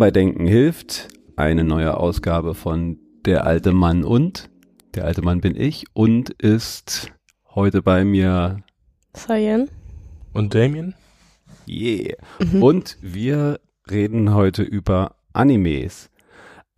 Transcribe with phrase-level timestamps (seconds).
[0.00, 1.08] Willkommen bei Denken hilft.
[1.36, 2.96] Eine neue Ausgabe von
[3.26, 4.48] Der alte Mann und.
[4.94, 7.12] Der alte Mann bin ich und ist
[7.54, 8.62] heute bei mir
[9.14, 9.68] Cyan.
[10.32, 10.94] Und Damien?
[11.68, 12.16] Yeah.
[12.62, 16.08] Und wir reden heute über Animes.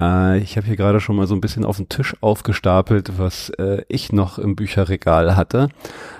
[0.00, 3.50] Äh, ich habe hier gerade schon mal so ein bisschen auf den Tisch aufgestapelt, was
[3.50, 5.68] äh, ich noch im Bücherregal hatte.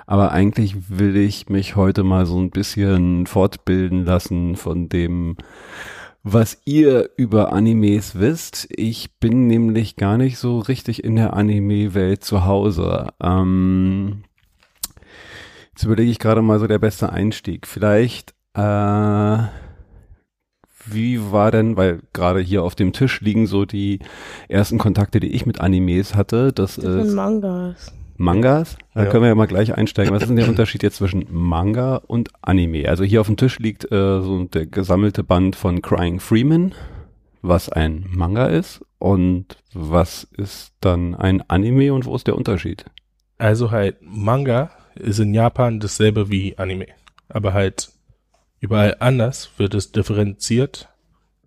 [0.06, 5.36] Aber eigentlich will ich mich heute mal so ein bisschen fortbilden lassen von dem,
[6.22, 8.68] was ihr über Animes wisst.
[8.70, 13.08] Ich bin nämlich gar nicht so richtig in der Anime-Welt zu Hause.
[13.20, 14.22] Ähm,
[15.72, 17.66] jetzt überlege ich gerade mal so der beste Einstieg.
[17.66, 19.38] Vielleicht, äh,
[20.86, 23.98] wie war denn, weil gerade hier auf dem Tisch liegen so die
[24.48, 26.52] ersten Kontakte, die ich mit Animes hatte.
[26.52, 27.92] Das, Das sind ist Mangas.
[28.22, 28.76] Mangas.
[28.94, 29.10] Da Ja.
[29.10, 30.14] können wir ja mal gleich einsteigen.
[30.14, 32.88] Was ist denn der Unterschied jetzt zwischen Manga und Anime?
[32.88, 36.74] Also hier auf dem Tisch liegt äh, so der gesammelte Band von Crying Freeman,
[37.42, 42.84] was ein Manga ist und was ist dann ein Anime und wo ist der Unterschied?
[43.38, 46.86] Also halt, Manga ist in Japan dasselbe wie Anime.
[47.28, 47.90] Aber halt
[48.60, 50.88] überall anders wird es differenziert,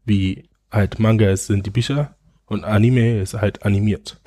[0.03, 2.15] wie halt Manga ist, sind die Bücher
[2.47, 4.19] und Anime ist halt animiert.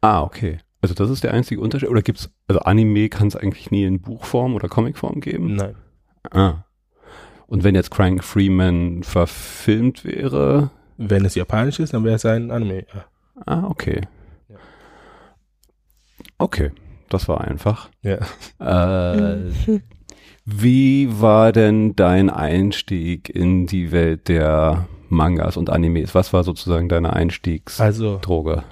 [0.00, 0.58] Ah, okay.
[0.82, 1.88] Also das ist der einzige Unterschied.
[1.88, 5.54] Oder gibt's, also Anime kann es eigentlich nie in Buchform oder Comicform geben?
[5.54, 5.76] Nein.
[6.30, 6.64] Ah.
[7.46, 12.50] Und wenn jetzt Crying Freeman verfilmt wäre, Wenn es japanisch ist, dann wäre es ein
[12.50, 12.86] Anime.
[12.94, 13.04] Ja.
[13.46, 14.02] ah, okay.
[14.48, 14.56] Ja.
[16.38, 16.70] Okay,
[17.08, 17.88] das war einfach.
[18.02, 18.18] Ja.
[18.58, 19.50] Äh,
[20.44, 26.14] wie war denn dein Einstieg in die Welt der Mangas und Animes?
[26.14, 27.84] Was war sozusagen deine Einstiegsdroge?
[27.84, 28.62] Also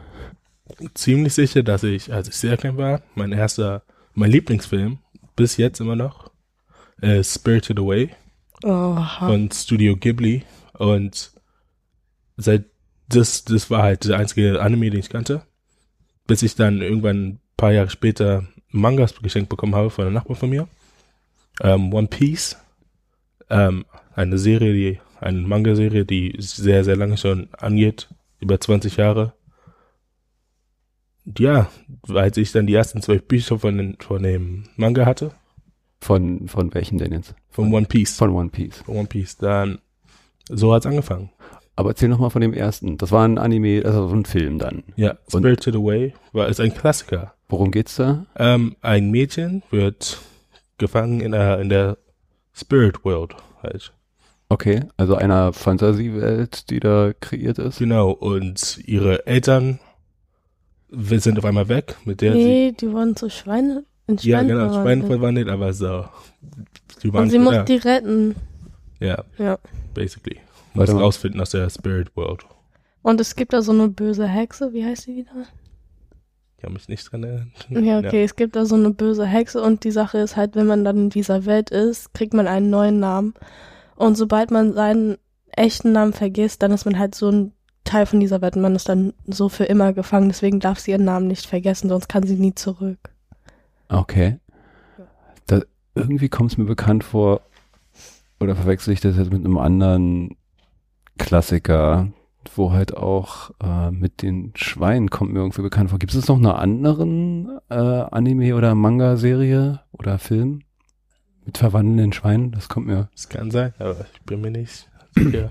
[0.94, 3.82] ziemlich sicher, dass ich, als ich sehr klein war, mein erster,
[4.14, 4.98] mein Lieblingsfilm,
[5.36, 6.30] bis jetzt immer noch,
[7.00, 8.10] äh, Spirited Away.
[8.62, 9.26] Oha.
[9.26, 10.42] von Studio Ghibli
[10.74, 11.32] und
[12.36, 12.66] seit
[13.08, 15.42] das das war halt der einzige Anime, den ich kannte,
[16.26, 20.38] bis ich dann irgendwann ein paar Jahre später Mangas geschenkt bekommen habe von einem Nachbarn
[20.38, 20.69] von mir.
[21.62, 22.56] Ähm, One Piece,
[23.48, 28.08] ähm, eine Serie, die eine Manga-Serie, die sehr sehr lange schon angeht,
[28.38, 29.32] über 20 Jahre.
[31.38, 31.68] Ja,
[32.08, 35.32] als ich dann die ersten zwölf Bücher von, den, von dem Manga hatte,
[36.00, 37.34] Von, von welchen denn jetzt?
[37.50, 38.78] von One Piece, Von One Piece.
[38.78, 39.78] von One Piece, dann
[40.48, 41.30] so hat's angefangen.
[41.76, 42.98] Aber erzähl noch mal von dem ersten.
[42.98, 44.82] Das war ein Anime, also so ein Film dann.
[44.96, 47.34] Ja, Und- Spirited Away war ist ein Klassiker.
[47.48, 48.26] Worum geht's da?
[48.36, 50.19] Ähm, ein Mädchen wird
[50.78, 51.96] gefangen in der in der
[52.52, 53.92] Spirit World halt.
[54.48, 57.78] Okay, also einer Fantasiewelt, die da kreiert ist.
[57.78, 58.10] Genau.
[58.10, 59.78] Und ihre Eltern
[60.90, 64.48] wir sind auf einmal weg, mit der sie Nee, die wurden zu Schweine, in Schweine
[64.48, 65.48] ja genau Schwein verwandelt.
[65.48, 66.04] aber so.
[67.02, 68.34] Die waren Und sie ja, muss die retten.
[68.98, 69.58] ja, Ja.
[69.94, 70.38] basically.
[70.74, 71.00] Muss mal.
[71.02, 72.44] rausfinden aus der Spirit World.
[73.02, 75.32] Und es gibt da so eine böse Hexe, wie heißt sie wieder?
[76.56, 77.84] Ich kann mich nicht dran erinnern.
[77.84, 80.66] Ja, okay, es gibt da so eine böse Hexe und die Sache ist halt, wenn
[80.66, 83.32] man dann in dieser Welt ist, kriegt man einen neuen Namen.
[83.96, 85.16] Und sobald man seinen
[85.52, 87.52] echten Namen vergisst, dann ist man halt so ein
[87.90, 90.28] Teil von dieser Welt und man ist dann so für immer gefangen.
[90.28, 92.98] Deswegen darf sie ihren Namen nicht vergessen, sonst kann sie nie zurück.
[93.88, 94.38] Okay.
[95.46, 95.62] Da,
[95.96, 97.40] irgendwie kommt es mir bekannt vor,
[98.38, 100.37] oder verwechsel ich das jetzt mit einem anderen
[101.19, 102.12] Klassiker,
[102.54, 105.98] wo halt auch äh, mit den Schweinen kommt mir irgendwie bekannt vor.
[105.98, 110.62] Gibt es noch eine anderen äh, Anime- oder Manga-Serie oder Film
[111.44, 112.52] mit verwandelnden Schweinen?
[112.52, 113.08] Das kommt mir.
[113.12, 115.50] Das kann sein, aber ich bin mir nicht sicher.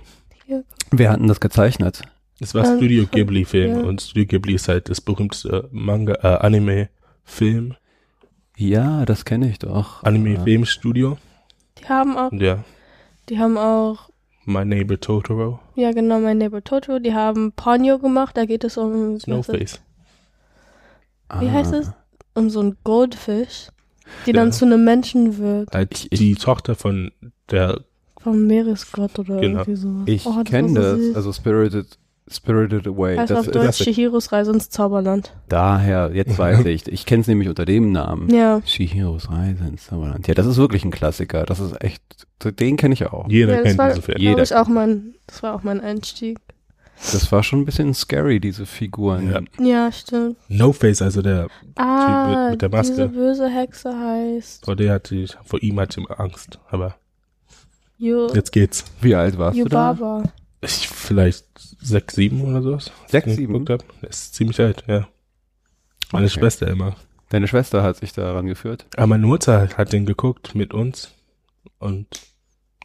[0.89, 2.01] Wer hat denn das gezeichnet?
[2.39, 3.83] Es war Ähm, Studio von- Ghibli Film ja.
[3.83, 6.89] und Studio Ghibli ist halt das berühmteste Manga, äh, Anime
[7.23, 7.75] Film,
[8.57, 10.03] Ja, das kenne ich doch.
[10.03, 10.43] Anime Ja.
[10.43, 11.17] Film Studio.
[11.79, 12.63] Die haben auch, ja,
[13.29, 14.09] die haben auch,
[14.45, 18.77] My Neighbor Totoro, ja genau, mein Neighbor Totoro, die haben Ponyo gemacht, da geht es
[18.77, 19.79] um, Snowface.
[21.39, 21.51] wie Ah.
[21.51, 21.91] heißt es?
[22.33, 23.69] Um so ein Goldfish,
[24.25, 24.37] die Ja.
[24.37, 27.11] dann zu einem Menschen wird, ich- die Tochter von
[27.51, 27.81] der,
[28.19, 29.59] vom Meeresgott oder Genau.
[29.59, 30.01] irgendwie so.
[30.05, 31.15] Ich Oh, kenne das, süß.
[31.15, 31.97] also Spirited,
[32.31, 33.17] Spirited Away.
[33.17, 35.33] heißt das auf Deutsch das- Chihiros Reise ins Zauberland.
[35.47, 36.87] daher, jetzt weiß ich.
[36.87, 38.29] Ich kenne es nämlich unter dem Namen.
[38.33, 38.61] Ja.
[38.65, 40.27] Shihiros Reise ins Zauberland.
[40.27, 41.43] Ja, das ist wirklich ein Klassiker.
[41.45, 42.01] Das ist echt,
[42.59, 43.27] den kenne ich auch.
[43.29, 44.17] jeder ja, kennt war.
[44.17, 46.37] Jeder ich, auch mein, das war auch mein Einstieg.
[47.13, 49.31] Das war schon ein bisschen scary, diese Figuren.
[49.57, 49.65] Ja.
[49.65, 50.35] Ja, stimmt.
[50.49, 51.47] No Face, also der,
[51.77, 52.93] Ah, mit der Maske.
[52.93, 56.95] diese böse Hexe heißt vor der hatte ich, vor ihm hatte ich Angst, aber
[57.97, 58.83] Yu, jetzt geht's.
[59.01, 60.23] Wie alt warst du da?
[60.61, 61.45] Ich, vielleicht
[61.81, 62.91] sechs, sieben oder sowas.
[63.07, 63.53] Sechs, sieben?
[63.65, 64.01] geguckt hab.
[64.01, 65.07] Das ist ziemlich alt, ja.
[66.11, 66.39] Meine Okay.
[66.39, 66.95] Schwester immer.
[67.29, 68.85] Deine Schwester hat sich daran geführt.
[68.97, 71.11] Aber meine Mutter hat den geguckt mit uns
[71.77, 72.07] und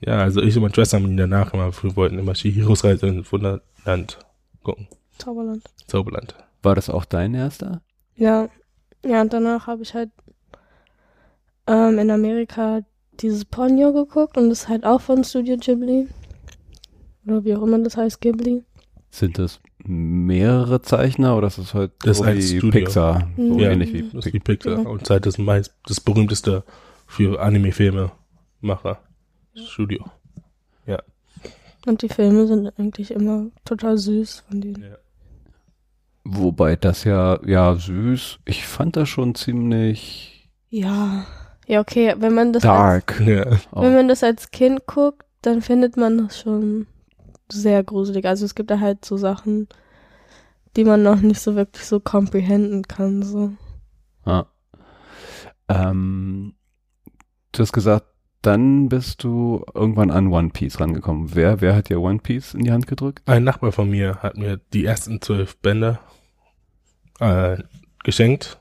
[0.00, 3.06] Ja, also ich und meine Schwester haben ihn danach immer, wir wollten immer Shihiros Reise
[3.06, 4.18] in Wunderland
[4.62, 4.86] gucken.
[5.18, 5.62] Zauberland.
[5.86, 6.34] Zauberland.
[6.62, 7.80] War das auch dein erster?
[8.16, 8.48] Ja.
[9.04, 10.10] Ja, und danach habe ich halt
[11.66, 12.80] ähm, in Amerika
[13.20, 16.08] dieses Ponyo geguckt und das ist halt auch von Studio Ghibli.
[17.26, 18.62] Oder wie auch immer das heißt, Ghibli.
[19.10, 22.70] Sind das mehrere Zeichner oder ist das halt Das so ist ein wie Studio.
[22.70, 23.28] Pixar?
[23.36, 23.58] So Mhm.
[23.58, 24.32] Ja, ähnlich wie Das ist Pixar.
[24.32, 24.78] wie Pixar.
[24.82, 24.88] Ja.
[24.88, 26.64] Und halt das, meist, das berühmteste
[27.06, 28.10] für Anime-Filme
[28.60, 28.98] Macher.
[29.54, 30.04] Studio.
[31.86, 34.82] Und die Filme sind eigentlich immer total süß von denen.
[34.82, 34.96] Ja.
[36.24, 38.38] Wobei das ja, ja, süß.
[38.46, 41.26] Ich fand das schon ziemlich Ja.
[41.66, 43.20] Ja, okay, wenn man das als, dark.
[43.26, 43.58] Ja.
[43.72, 43.82] auch.
[43.82, 46.86] wenn man das als Kind guckt, dann findet man das schon
[47.50, 48.24] sehr gruselig.
[48.26, 49.68] Also es gibt da halt so Sachen,
[50.76, 53.22] die man noch nicht so wirklich so comprehenden kann.
[53.22, 53.52] So.
[54.26, 54.46] Ja.
[55.68, 56.54] Ähm,
[57.52, 58.06] du hast gesagt,
[58.42, 61.34] dann bist du irgendwann an One Piece rangekommen.
[61.34, 63.22] Wer, wer hat dir One Piece in die Hand gedrückt?
[63.26, 66.00] Ein Nachbar von mir hat mir die ersten zwölf Bänder
[67.20, 67.56] äh,
[68.02, 68.60] geschenkt,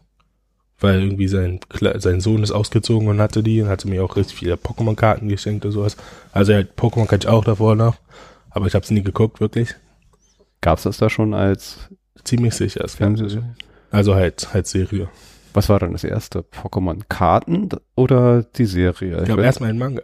[0.80, 4.16] weil irgendwie sein, Kle- sein Sohn ist ausgezogen und hatte die und hatte mir auch
[4.16, 5.98] richtig viele Pokémon-Karten geschenkt und sowas.
[6.32, 7.98] Also halt, Pokémon kann ich auch davor noch,
[8.54, 9.76] aber ich habe es nie geguckt, wirklich.
[10.62, 11.90] Gab's das da schon als
[12.24, 12.84] Ziemlich sicher.
[12.86, 13.56] Es gab- Fernsehserie?
[13.92, 15.10] Also halt, halt Serie.
[15.54, 16.40] Was war dann das erste?
[16.40, 19.20] Pokémon Karten oder die Serie?
[19.20, 20.04] Ich glaube erstmal ein Manga.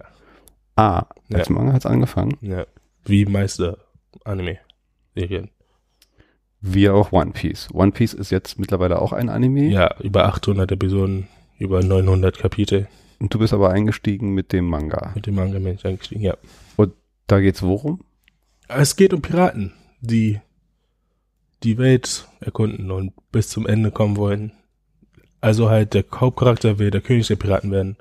[0.76, 1.54] Ah, als Ja.
[1.56, 2.38] Manga hat's angefangen.
[2.42, 2.66] Ja.
[3.06, 3.78] Wie meiste
[4.26, 5.50] Anime-Serien.
[6.62, 7.70] Wie auch One Piece.
[7.74, 9.70] One Piece ist jetzt mittlerweile auch ein Anime.
[9.70, 12.88] Ja, über 800 Episoden, über 900 Kapitel.
[13.20, 15.12] Und du bist aber eingestiegen mit dem Manga.
[15.16, 16.36] Mit dem Manga bin ich eingestiegen, ja.
[17.28, 18.00] Da geht's worum?
[18.72, 20.40] Es geht um Piraten, die
[21.64, 24.52] die Welt erkunden und bis zum Ende kommen wollen.
[25.42, 27.98] Also halt der Hauptcharakter will der König der Piraten werden.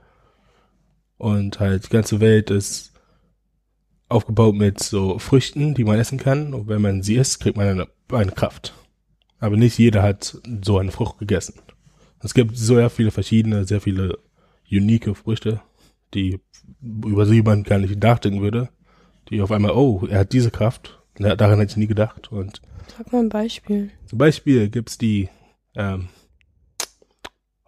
[1.16, 2.92] Und halt die ganze Welt ist
[4.10, 6.52] aufgebaut mit so Früchten, die man essen kann.
[6.52, 8.74] Und wenn man sie isst, kriegt man eine, eine Kraft.
[9.38, 11.54] Aber nicht jeder hat so eine Frucht gegessen.
[12.20, 14.18] Es gibt sehr viele verschiedene, sehr viele
[14.70, 15.62] unique Früchte,
[16.12, 16.40] die
[16.82, 18.68] über sie man gar nicht nachdenken würde
[19.30, 20.98] die auf einmal, oh, er hat diese Kraft.
[21.18, 22.30] Daran hätte ich nie gedacht.
[22.30, 22.62] Und
[22.96, 23.90] Sag mal ein Beispiel.
[24.06, 25.28] zum Beispiel gibt's die
[25.74, 26.08] ähm,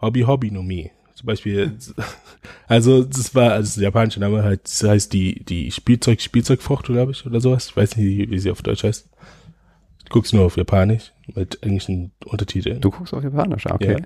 [0.00, 0.90] Hobby Hobby no Mi.
[1.14, 1.76] Zum Beispiel,
[2.66, 7.12] also das war, also der japanische Name halt, das heißt die, die Spielzeug, Spielzeugfrucht, glaube
[7.12, 7.68] ich, oder sowas.
[7.68, 9.10] Ich weiß nicht, wie, sie auf Deutsch heißt.
[10.02, 12.80] Ich guck's nur auf Japanisch mit englischen Untertiteln.
[12.80, 14.02] Du guckst auf Japanisch, ah, okay.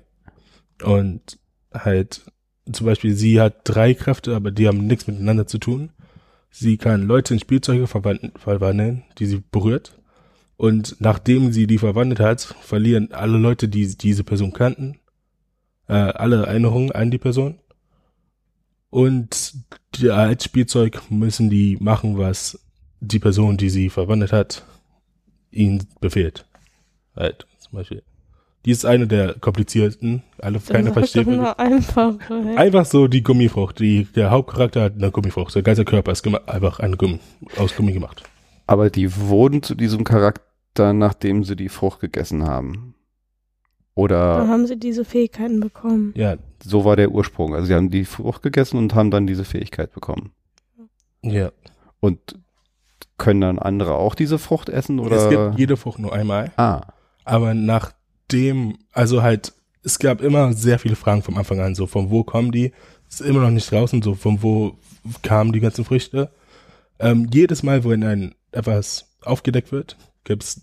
[0.80, 0.86] Ja.
[0.88, 1.38] Und
[1.72, 2.22] halt,
[2.70, 5.90] zum Beispiel, sie hat drei Kräfte, aber die haben nichts miteinander zu tun.
[6.56, 9.98] Sie kann Leute in Spielzeuge verwandeln, die sie berührt.
[10.56, 15.00] Und nachdem sie die verwandelt hat, verlieren alle Leute, die diese Person kannten,
[15.88, 17.58] äh, alle Erinnerungen an die Person.
[18.88, 19.54] Und
[19.96, 22.64] die, als Spielzeug müssen die machen, was
[23.00, 24.64] die Person, die sie verwandelt hat,
[25.50, 26.46] ihnen befehlt.
[27.16, 28.04] Halt, zum Beispiel.
[28.64, 31.26] Die ist eine der komplizierten, alle keiner Sag versteht.
[31.26, 31.38] doch wirklich.
[31.38, 32.14] nur einfach.
[32.56, 33.78] Einfach so die Gummifrucht.
[33.78, 35.52] Die, der Hauptcharakter hat eine Gummifrucht.
[35.52, 37.20] Sein ganzer Körper ist einfach eine Gummi,
[37.58, 38.22] aus Gummi gemacht.
[38.66, 42.94] Aber die wurden zu diesem Charakter, nachdem sie die Frucht gegessen haben.
[43.96, 46.12] Dann Oder haben sie diese Fähigkeiten bekommen.
[46.16, 47.54] Ja, so war der Ursprung.
[47.54, 50.32] Also sie haben die Frucht gegessen und haben dann diese Fähigkeit bekommen.
[51.22, 51.50] ja.
[52.00, 52.38] Und
[53.16, 55.16] können dann andere auch diese Frucht essen oder?
[55.16, 56.50] Es gibt jede Frucht nur einmal.
[56.56, 56.80] ah,
[57.24, 57.54] Aber
[58.24, 59.52] nachdem, also halt,
[59.82, 62.72] es gab immer sehr viele Fragen vom Anfang an, so von wo kommen die?
[63.08, 64.78] Ist immer noch nicht draußen, so von wo
[65.22, 66.30] kamen die ganzen Früchte?
[66.98, 70.62] Ähm, jedes Mal, wenn ein etwas aufgedeckt wird, gibt's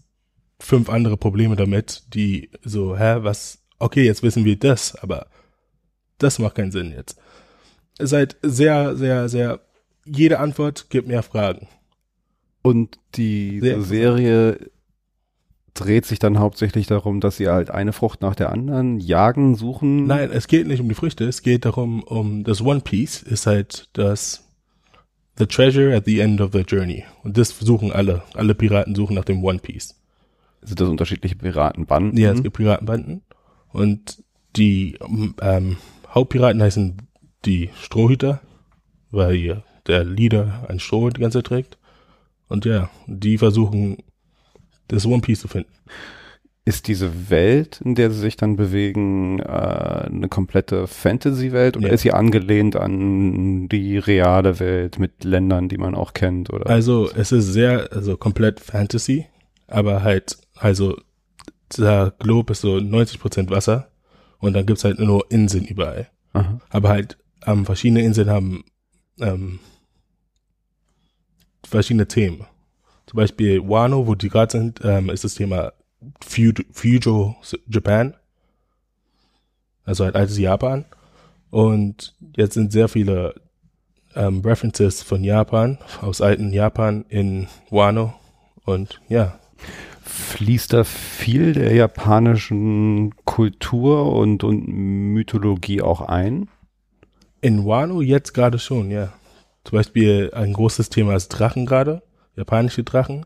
[0.60, 5.28] fünf andere Probleme damit, die so, hä, was, okay, jetzt wissen wir das, aber
[6.18, 7.18] das macht keinen Sinn jetzt.
[7.98, 9.60] Es ist halt sehr, sehr, sehr,
[10.06, 11.68] jede Antwort gibt mehr Fragen.
[12.64, 13.60] und die.
[13.82, 14.72] Serie
[15.74, 20.06] dreht sich dann hauptsächlich darum, dass sie halt eine Frucht nach der anderen jagen, suchen.
[20.06, 23.48] Nein, es geht nicht um die Früchte, es geht darum, um das One Piece ist
[23.48, 24.48] halt das
[25.38, 27.06] The Treasure at the End of the Journey.
[27.24, 28.24] Und das suchen alle.
[28.34, 29.96] Alle Piraten suchen nach dem One Piece.
[30.62, 32.18] Sind das unterschiedliche Piratenbanden?
[32.18, 33.24] Ja, es gibt Piratenbanden.
[33.70, 34.24] Und
[34.56, 35.00] die
[35.42, 35.78] ähm,
[36.10, 36.98] Hauptpiraten heißen
[37.46, 38.42] die Strohhüter,
[39.10, 41.78] weil der Leader ein Stroh die ganze Zeit trägt.
[42.48, 43.98] Und ja, die versuchen
[44.96, 45.72] das One Piece zu finden.
[46.64, 51.94] Ist diese Welt, in der sie sich dann bewegen, äh, eine komplette Fantasy-Welt oder Ja.
[51.94, 56.54] ist sie angelehnt an die reale Welt mit Ländern, die man auch kennt?
[56.54, 56.68] Oder?
[56.70, 59.26] Also es ist sehr, also komplett Fantasy,
[59.68, 60.96] aber halt, also
[61.78, 63.90] der Glob ist so 90% Wasser
[64.38, 66.10] und dann gibt's halt nur Inseln überall.
[66.34, 66.60] Aha.
[66.70, 67.18] Aber halt
[67.48, 68.64] ähm, verschiedene Inseln haben
[69.20, 69.58] ähm,
[71.68, 72.46] verschiedene Themen.
[73.12, 75.74] Zum Beispiel Wano, wo die gerade sind, ähm, ist das Thema
[76.22, 77.36] Feudal
[77.68, 78.14] Japan.
[79.84, 80.86] Also halt altes Japan.
[81.50, 83.36] Und jetzt sind sehr viele
[84.16, 88.14] ähm, References von Japan, aus alten Japan in Wano.
[88.64, 89.38] Und ja.
[90.04, 96.48] Fließt da viel der japanischen Kultur und, und Mythologie auch ein?
[97.42, 99.12] In Wano jetzt gerade schon, ja.
[99.66, 102.04] Zum Beispiel ein großes Thema ist Drachen gerade,
[102.36, 103.26] japanische Drachen.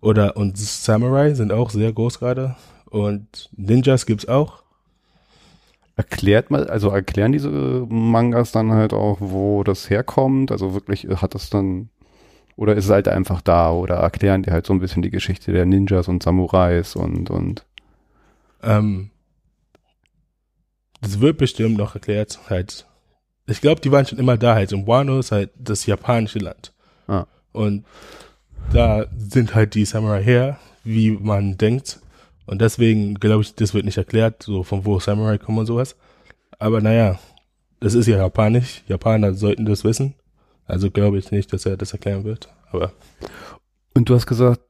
[0.00, 2.56] Oder und Samurai sind auch sehr groß gerade.
[2.90, 4.62] Und Ninjas gibt's auch.
[5.96, 10.50] Erklärt mal, also erklären diese Mangas dann halt auch, wo das herkommt?
[10.50, 11.88] Also wirklich hat das dann,
[12.56, 13.72] oder ist es halt einfach da?
[13.72, 17.64] Oder erklären die halt so ein bisschen die Geschichte der Ninjas und Samurais und, und?
[18.62, 19.10] Ähm,
[21.00, 22.86] das wird bestimmt noch erklärt, halt.
[23.46, 24.72] Ich glaube, die waren schon immer da, halt.
[24.72, 26.72] Und Wano ist halt das japanische Land.
[27.06, 27.26] Ah.
[27.52, 27.84] Und
[28.72, 32.00] da sind halt die Samurai her, wie man denkt.
[32.46, 35.96] Und deswegen glaube ich, das wird nicht erklärt, so von wo Samurai kommen und sowas.
[36.58, 37.18] Aber naja,
[37.80, 38.82] das ist ja japanisch.
[38.86, 40.14] Japaner sollten das wissen.
[40.66, 42.48] Also glaube ich nicht, dass er das erklären wird.
[42.70, 42.92] Aber.
[43.94, 44.60] Und du hast gesagt,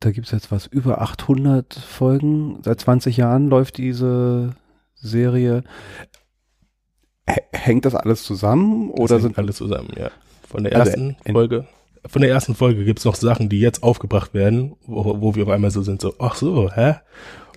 [0.00, 2.58] da gibt's jetzt was, über 800 Folgen.
[2.62, 4.54] Seit 20 Jahren läuft diese
[4.94, 5.62] Serie.
[7.52, 8.90] Hängt das alles zusammen?
[8.90, 10.10] Das oder hängt sind alles zusammen, ja.
[10.46, 11.66] Von der Also ersten in- Folge.
[12.06, 15.50] Von der ersten Folge gibt's noch Sachen, die jetzt aufgebracht werden, wo, wo wir auf
[15.50, 16.96] einmal so sind, so, ach so, hä?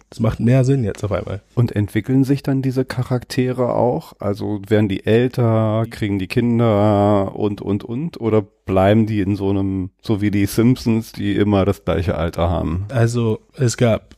[0.09, 1.41] Das macht mehr Sinn jetzt auf einmal.
[1.53, 4.13] Und entwickeln sich dann diese Charaktere auch?
[4.19, 8.21] Also werden die älter, kriegen die Kinder und, und, und?
[8.21, 12.49] Oder bleiben die in so einem, so wie die Simpsons, die immer das gleiche Alter
[12.49, 12.85] haben?
[12.87, 14.15] Also es gab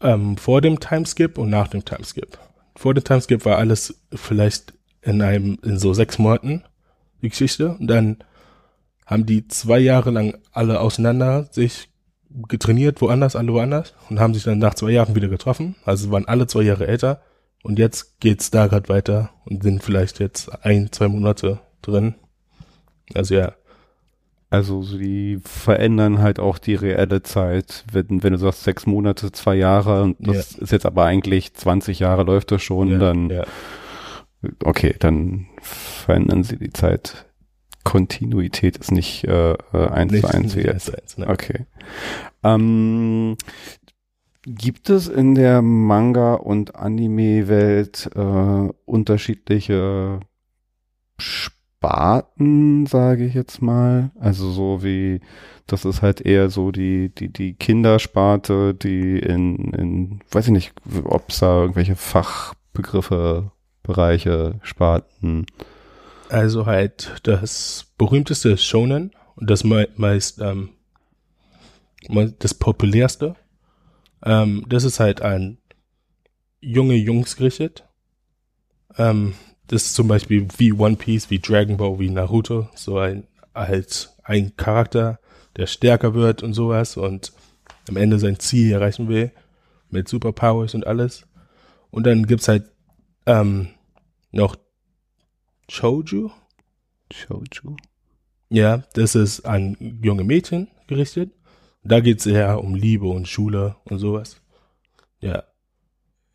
[0.00, 2.38] ähm, vor dem Timeskip und nach dem Timeskip.
[2.76, 4.72] Vor dem Timeskip war alles vielleicht
[5.02, 6.62] in einem, in so sechs Monaten
[7.22, 7.76] die Geschichte.
[7.76, 8.18] Und dann
[9.08, 11.88] haben die zwei Jahre lang alle auseinander sich
[12.46, 15.76] getrainiert, woanders, alle woanders und haben sich dann nach zwei Jahren wieder getroffen.
[15.86, 17.22] Also waren alle zwei Jahre älter.
[17.62, 22.14] Und jetzt geht's da gerade weiter und sind vielleicht jetzt ein, zwei Monate drin.
[23.14, 23.54] Also ja,
[24.50, 27.84] Also sie verändern halt auch die reelle Zeit.
[27.90, 31.98] Wenn, wenn du sagst sechs Monate, zwei Jahre, und das ist jetzt aber eigentlich 20
[31.98, 33.44] Jahre läuft das schon, ja, dann ja.
[34.64, 37.27] okay, dann verändern sie die Zeit.
[37.88, 39.56] Kontinuität ist nicht äh, äh,
[39.88, 40.94] eins Nicht- zu eins wie jetzt.
[40.94, 41.26] eins, ne.
[41.28, 41.64] Okay.
[42.44, 43.36] Ähm,
[44.46, 50.20] gibt es in der Manga- und Anime-Welt äh, unterschiedliche
[51.18, 54.10] Sparten, sage ich jetzt mal?
[54.18, 55.20] Also so wie,
[55.66, 60.72] das ist halt eher so die, die, die Kindersparte, die in, in, weiß ich nicht,
[61.04, 63.50] ob es da irgendwelche Fachbegriffe,
[63.82, 65.46] Bereiche, Sparten.
[66.30, 70.70] Also halt das berühmteste Shonen und das mei meist ähm,
[72.38, 73.34] das populärste.
[74.24, 75.58] Ähm, das ist halt an
[76.60, 77.84] junge Jungs gerichtet.
[78.96, 79.34] Ähm,
[79.68, 84.10] das ist zum Beispiel wie One Piece, wie Dragon Ball, wie Naruto, so ein halt
[84.22, 85.18] ein Charakter,
[85.56, 87.32] der stärker wird und sowas und
[87.88, 89.32] am Ende sein Ziel erreichen will
[89.90, 91.26] mit Superpowers und alles.
[91.90, 92.70] Und dann gibt's halt
[93.26, 93.68] ähm,
[94.30, 94.56] noch
[95.70, 96.30] Shouju,
[97.12, 97.76] Shouju.
[98.50, 101.32] ja, das ist an junge Mädchen gerichtet.
[101.84, 104.40] Da geht's eher um Liebe und Schule und sowas.
[105.20, 105.44] Ja,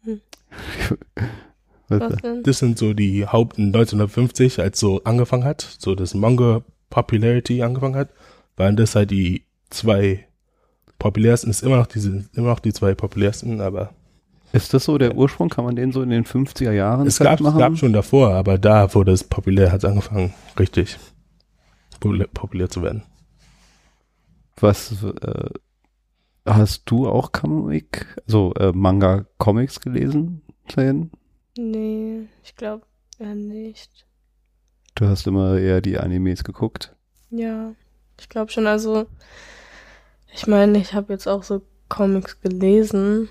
[1.90, 2.44] Was denn?
[2.44, 7.96] das sind so die Haupt 1950, als so angefangen hat, so das Manga Popularity angefangen
[7.96, 8.10] hat,
[8.56, 10.28] waren das halt die zwei
[11.00, 13.94] populärsten, ist immer noch diese, immer noch die zwei populärsten, aber
[14.54, 15.50] Ist das so der Ursprung?
[15.50, 17.60] Kann man den so in den 50er Jahren es gab, es festmachen?
[17.60, 20.98] gab schon davor, aber da wurde es populär, hat es angefangen, richtig
[22.00, 23.04] populär, populär zu werden.
[24.58, 25.50] Was äh,
[26.46, 31.10] hast du auch Comic, also äh, Manga Comics gelesen, Zane?
[31.58, 32.84] Nee, ich glaube
[33.18, 34.06] eher nicht.
[34.94, 36.96] Du hast immer eher die Animes geguckt.
[37.32, 37.74] Ja,
[38.20, 38.68] ich glaube schon.
[38.68, 39.08] Also,
[40.32, 43.30] ich meine, ich habe jetzt auch so Comics gelesen,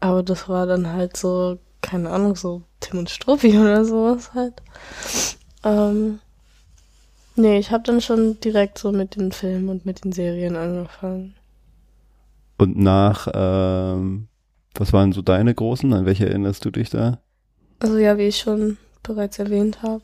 [0.00, 4.62] aber das war dann halt so, keine Ahnung, so Tim und Struppi oder sowas halt.
[5.64, 6.20] Ähm,
[7.34, 11.34] nee, ich habe dann schon direkt so mit den Filmen und mit den Serien angefangen.
[12.58, 14.28] Und nach, ähm,
[14.74, 15.92] was waren so deine großen?
[15.92, 17.18] An welche erinnerst du dich da?
[17.80, 20.02] Also ja, wie ich schon bereits erwähnt habe,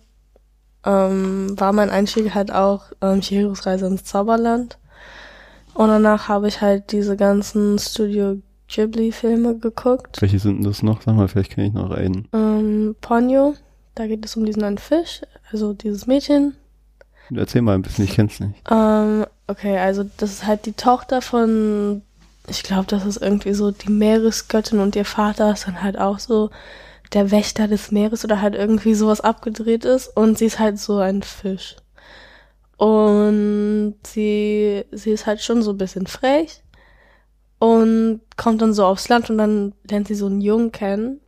[0.84, 4.78] ähm, war mein Einstieg halt auch ähm, Chihiros Reise ins Zauberland.
[5.74, 8.38] Und danach habe ich halt diese ganzen Studio
[8.72, 10.20] Ghibli-Filme geguckt.
[10.20, 11.02] Welche sind denn das noch?
[11.02, 12.28] Sag mal, vielleicht kenne ich noch einen.
[12.32, 13.54] Ähm, Ponyo,
[13.94, 16.56] da geht es um diesen einen Fisch, also dieses Mädchen.
[17.34, 18.62] Erzähl mal ein bisschen, ich kenn's nicht.
[18.70, 22.02] Ähm, okay, also das ist halt die Tochter von,
[22.48, 26.18] ich glaube, das ist irgendwie so die Meeresgöttin und ihr Vater ist dann halt auch
[26.18, 26.50] so
[27.12, 30.98] der Wächter des Meeres oder halt irgendwie sowas abgedreht ist und sie ist halt so
[30.98, 31.76] ein Fisch.
[32.78, 36.61] Und sie, sie ist halt schon so ein bisschen frech
[37.62, 41.20] und kommt dann so aufs Land und dann lernt sie so einen Jungen kennen.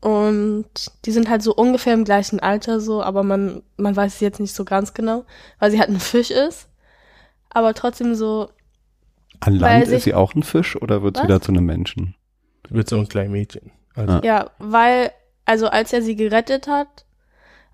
[0.00, 0.66] Und
[1.04, 4.40] die sind halt so ungefähr im gleichen Alter so, aber man, man weiß es jetzt
[4.40, 5.24] nicht so ganz genau,
[5.60, 6.68] weil sie halt ein Fisch ist.
[7.50, 8.50] Aber trotzdem so,
[9.40, 11.28] An Land sich- ist sie auch ein Fisch oder wird sie Was?
[11.28, 12.16] wieder zu einem Menschen?
[12.68, 13.70] Wird so ein kleines Mädchen.
[13.94, 14.20] Also, Ah.
[14.24, 15.12] ja, weil,
[15.44, 17.04] also als er sie gerettet hat,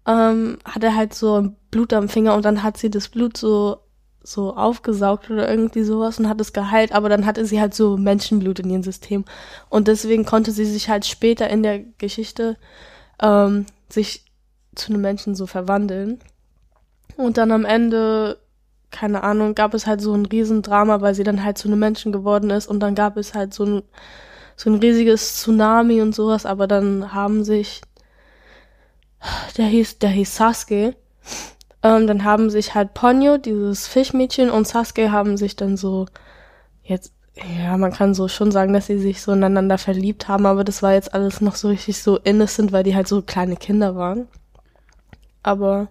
[0.06, 3.78] ähm, hat er halt so Blut am Finger und dann hat sie das Blut so,
[4.22, 7.96] so aufgesaugt oder irgendwie sowas und hat es geheilt, aber dann hatte sie halt so
[7.96, 9.24] Menschenblut in ihrem System.
[9.68, 12.56] Und deswegen konnte sie sich halt später in der Geschichte
[13.20, 14.24] ähm, sich
[14.74, 16.20] zu einem Menschen so verwandeln.
[17.16, 18.38] Und dann am Ende,
[18.90, 22.12] keine Ahnung, gab es halt so ein Riesendrama, weil sie dann halt zu einem Menschen
[22.12, 23.82] geworden ist und dann gab es halt so ein
[24.56, 27.80] so ein riesiges Tsunami und sowas, aber dann haben sich,
[29.56, 30.94] der hieß, der hieß Sasuke,
[31.82, 36.06] ähm, dann haben sich halt Ponyo, dieses Fischmädchen und Sasuke haben sich dann so,
[36.82, 40.64] jetzt, ja, man kann so schon sagen, dass sie sich so ineinander verliebt haben, aber
[40.64, 43.96] das war jetzt alles noch so richtig so innocent, weil die halt so kleine Kinder
[43.96, 44.28] waren.
[45.42, 45.88] Aber,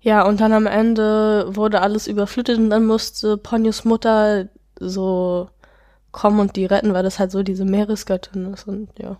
[0.00, 5.48] ja, und dann am Ende wurde alles überflutet und dann musste Ponyos Mutter so
[6.12, 9.16] kommen und die retten, weil das halt so diese Meeresgöttin ist und ja.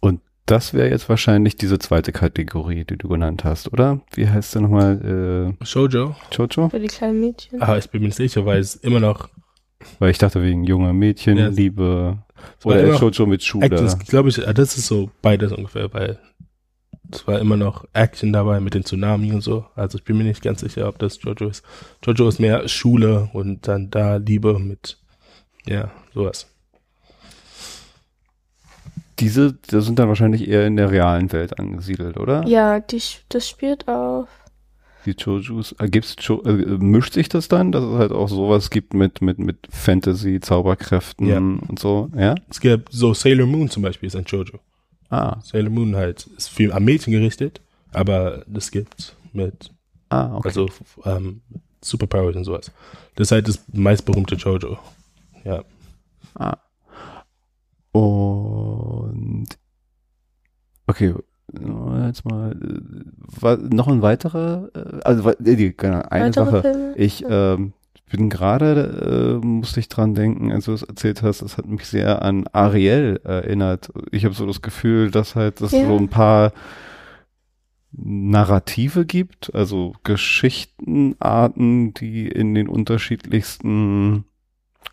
[0.00, 4.00] Und das wäre jetzt wahrscheinlich diese zweite Kategorie, die du genannt hast, oder?
[4.14, 5.54] Wie heißt der nochmal?
[5.60, 6.16] Äh, Shoujo.
[6.32, 6.68] Jojo?
[6.70, 7.60] Für die kleinen Mädchen.
[7.60, 9.28] Aber ich bin mir nicht sicher, weil es immer noch,
[9.98, 11.48] Weil ich dachte wegen junger Mädchen, Ja.
[11.48, 12.18] Liebe.
[12.64, 13.68] Oder noch Jojo mit Schule.
[13.68, 16.18] Das glaube ich, äh, das ist so beides ungefähr, weil
[17.12, 19.66] es war immer noch Action dabei mit den Tsunami und so.
[19.74, 21.64] Also ich bin mir nicht ganz sicher, ob das Jojo ist.
[22.04, 24.98] Jojo ist mehr Schule und dann da Liebe mit,
[25.66, 26.47] ja, sowas.
[29.20, 32.46] Diese, das sind dann wahrscheinlich eher in der realen Welt angesiedelt, oder?
[32.46, 34.28] Ja, die, sch- das spielt auf.
[35.06, 38.68] Die Jojos, äh, gibt's jo äh, mischt sich das dann, dass es halt auch sowas
[38.70, 41.38] gibt mit, mit, mit Fantasy, Zauberkräften Ja.
[41.38, 42.34] und so, ja?
[42.50, 44.58] Es gibt so Sailor Moon zum Beispiel ist ein Jojo.
[45.08, 47.60] Ah, Sailor Moon halt ist viel am Mädchen gerichtet,
[47.92, 49.70] aber das gibt mit,
[50.10, 50.48] ah, okay.
[50.48, 50.68] also
[51.06, 51.40] ähm,
[51.80, 52.70] Superpowers und sowas.
[53.14, 54.78] Das ist halt das meistberühmte Jojo.
[55.44, 55.64] Ja.
[56.34, 56.56] Ah.
[57.92, 59.46] Und
[60.86, 61.14] okay,
[62.06, 62.52] jetzt mal
[63.42, 66.60] äh, noch ein weiterer, äh, also die, genau, eine Weitere Sache.
[66.62, 66.94] Filme?
[66.96, 67.72] Ich ähm,
[68.10, 71.86] bin gerade, äh, musste ich dran denken, als du es erzählt hast, das hat mich
[71.86, 73.92] sehr an Ariel erinnert.
[74.12, 75.86] Ich habe so das Gefühl, dass halt das Ja.
[75.86, 76.52] so ein paar
[77.92, 84.24] Narrative gibt, also Geschichtenarten, die in den unterschiedlichsten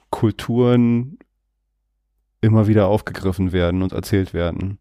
[0.09, 1.17] Kulturen
[2.45, 4.79] immer wieder aufgegriffen werden und erzählt werden.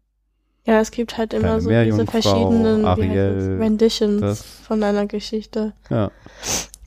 [0.65, 4.41] Ja, es gibt halt immer Kleine so diese verschiedenen Ariel, Renditions das.
[4.41, 5.73] von einer Geschichte.
[5.89, 6.11] Ja.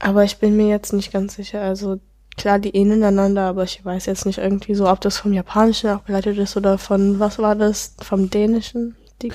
[0.01, 1.61] Aber ich bin mir jetzt nicht ganz sicher.
[1.62, 2.01] Also
[2.37, 5.91] klar, die ähneln einander, aber ich weiß jetzt nicht irgendwie so, ob das vom Japanischen
[5.91, 8.97] abgeleitet ist oder von, was war das, vom Dänischen?
[9.23, 9.33] Die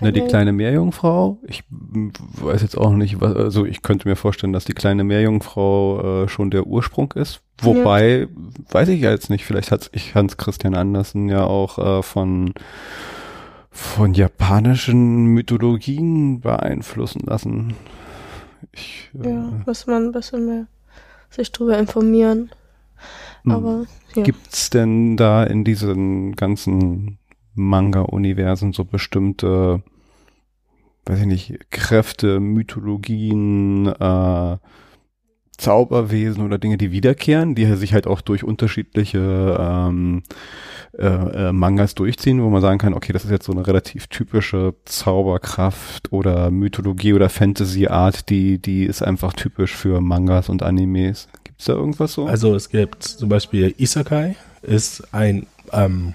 [0.00, 4.52] Ne, die kleine Meerjungfrau, ich weiß jetzt auch nicht, was, also ich könnte mir vorstellen,
[4.52, 7.42] dass die kleine Meerjungfrau äh, schon der Ursprung ist.
[7.60, 8.28] Wobei,
[8.70, 12.54] weiß ich ja jetzt nicht, vielleicht hat sich Hans Christian Andersen ja auch äh, von
[13.72, 17.74] von japanischen Mythologien beeinflussen lassen.
[18.72, 20.66] Ich, äh, Ja, muss man ein bisschen mehr
[21.30, 22.50] sich drüber informieren.
[23.44, 23.52] hm.
[23.52, 24.22] Aber ja.
[24.24, 27.19] Gibt's denn da in diesen ganzen
[27.54, 29.82] Manga-Universen so bestimmte,
[31.06, 34.58] weiß ich nicht, Kräfte, Mythologien, äh,
[35.60, 40.22] Zauberwesen oder Dinge, die wiederkehren, die sich halt auch durch unterschiedliche ähm,
[40.98, 44.06] äh, äh, Mangas durchziehen, wo man sagen kann, okay, das ist jetzt so eine relativ
[44.06, 51.28] typische Zauberkraft oder Mythologie oder Fantasy-Art, die, die ist einfach typisch für Mangas und Animes.
[51.44, 52.26] Gibt's da irgendwas so?
[52.26, 56.14] Also es gibt zum Beispiel Isekai, ist ein, ähm,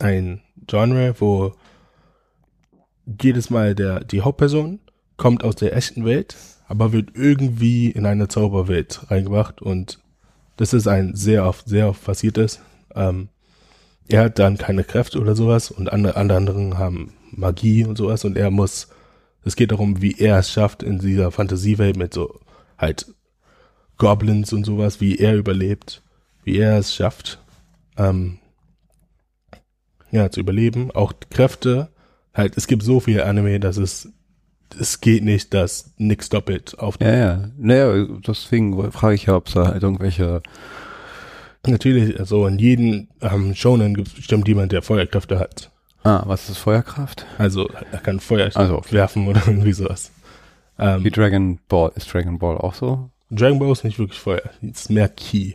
[0.00, 1.52] ein Genre, wo
[3.22, 4.80] jedes Mal der, die Hauptperson
[5.16, 6.36] kommt aus der echten Welt,
[6.68, 10.00] aber wird irgendwie in eine Zauberwelt reingebracht und
[10.56, 12.60] das ist ein sehr oft, sehr oft passiertes.
[12.94, 13.28] Ähm,
[14.08, 18.24] er hat dann keine Kräfte oder sowas und andere, andere anderen haben Magie und sowas
[18.24, 18.88] und er muss,
[19.44, 22.40] es geht darum, wie er es schafft in dieser Fantasiewelt mit so
[22.78, 23.06] halt
[23.96, 26.02] Goblins und sowas, wie er überlebt,
[26.44, 27.40] wie er es schafft,
[27.96, 28.38] ähm,
[30.14, 30.90] ja, zu überleben.
[30.92, 31.88] Auch Kräfte,
[32.32, 34.12] halt, es gibt so viele Anime, dass es
[34.78, 36.96] es geht nicht, dass nix doppelt auf.
[37.00, 37.50] Ja, ja.
[37.56, 40.42] Naja, deswegen frage ich ja, ob es da halt irgendwelche.
[41.66, 45.70] Natürlich, also in jedem ähm, Shonen gibt es bestimmt jemand, der Feuerkräfte hat.
[46.02, 47.24] Ah, was ist Feuerkraft?
[47.38, 48.92] Also er kann Feuer Also, okay.
[48.92, 50.10] werfen oder irgendwie sowas.
[50.78, 51.92] Ähm, Wie Dragon Ball.
[51.94, 53.10] Ist Dragon Ball auch so?
[53.30, 55.54] Dragon Ball ist nicht wirklich Feuer, es ist mehr Key.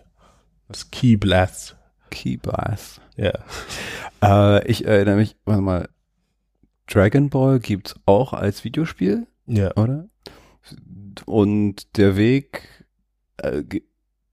[0.68, 1.76] Das Key Blast.
[2.10, 3.02] Key Blast.
[3.16, 3.32] Ja.
[4.24, 5.90] Äh, ich erinnere mich, warte mal.
[6.88, 9.76] Dragon Ball gibt's auch als Videospiel, Ja.
[9.76, 10.08] oder?
[11.26, 12.64] Und der Weg,
[13.38, 13.64] äh,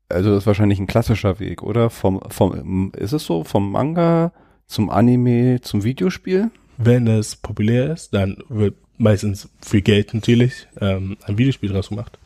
[0.08, 1.90] also das ist wahrscheinlich ein klassischer Weg, oder?
[1.90, 3.44] Vom, vom, ist es so?
[3.44, 4.32] Vom Manga
[4.66, 6.50] zum Anime zum Videospiel?
[6.78, 12.18] Wenn es populär ist, dann wird meistens für Geld natürlich ähm, ein Videospiel draus gemacht.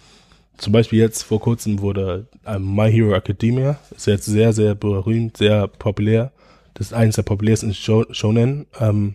[0.61, 5.39] Zum Beispiel jetzt vor kurzem wurde ähm, My Hero Academia, ist jetzt sehr, sehr berühmt,
[5.39, 6.33] sehr populär.
[6.75, 9.15] Das ist eines der populärsten Sho Shonen ähm,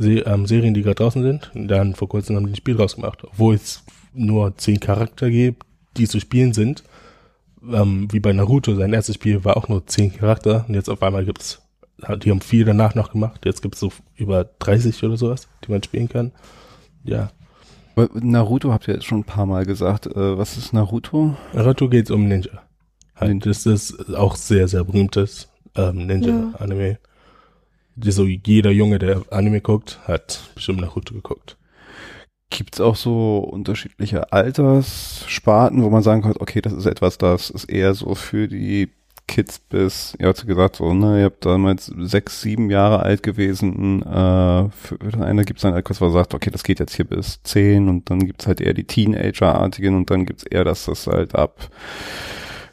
[0.00, 1.50] ähm, Serien, die gerade draußen sind.
[1.54, 5.28] Und dann vor kurzem haben die ein Spiel draus gemacht, obwohl es nur zehn Charakter
[5.28, 5.66] gibt,
[5.98, 6.84] die zu spielen sind.
[7.70, 11.02] Ähm, wie bei Naruto, sein erstes Spiel war auch nur zehn Charakter und jetzt auf
[11.02, 11.60] einmal gibt's
[12.24, 13.42] die haben viel danach noch gemacht.
[13.44, 16.32] Jetzt gibt's so über 30 oder sowas, die man spielen kann.
[17.04, 17.30] Ja.
[17.96, 20.06] Naruto habt ihr jetzt schon ein paar Mal gesagt.
[20.06, 21.36] Äh, was ist Naruto?
[21.52, 22.62] Naruto geht's um Ninja.
[23.14, 23.46] Halt, Ninja.
[23.46, 26.98] Das ist auch sehr, sehr berühmtes ähm, Ninja-Anime.
[27.96, 31.58] So jeder Junge, der Anime guckt, hat bestimmt Naruto geguckt.
[32.50, 37.64] Gibt's auch so unterschiedliche Alterssparten, wo man sagen kann, okay, das ist etwas, das ist
[37.64, 38.90] eher so für die
[39.26, 44.02] Kids bis, ihr habt gesagt, so, ne, ihr habt damals sechs, sieben Jahre alt gewesen,
[44.02, 47.42] äh, für den einen gibt's dann etwas, man sagt, okay, das geht jetzt hier bis
[47.42, 51.34] zehn und dann gibt's halt eher die Teenager-artigen und dann gibt's eher das, das halt
[51.34, 51.70] ab,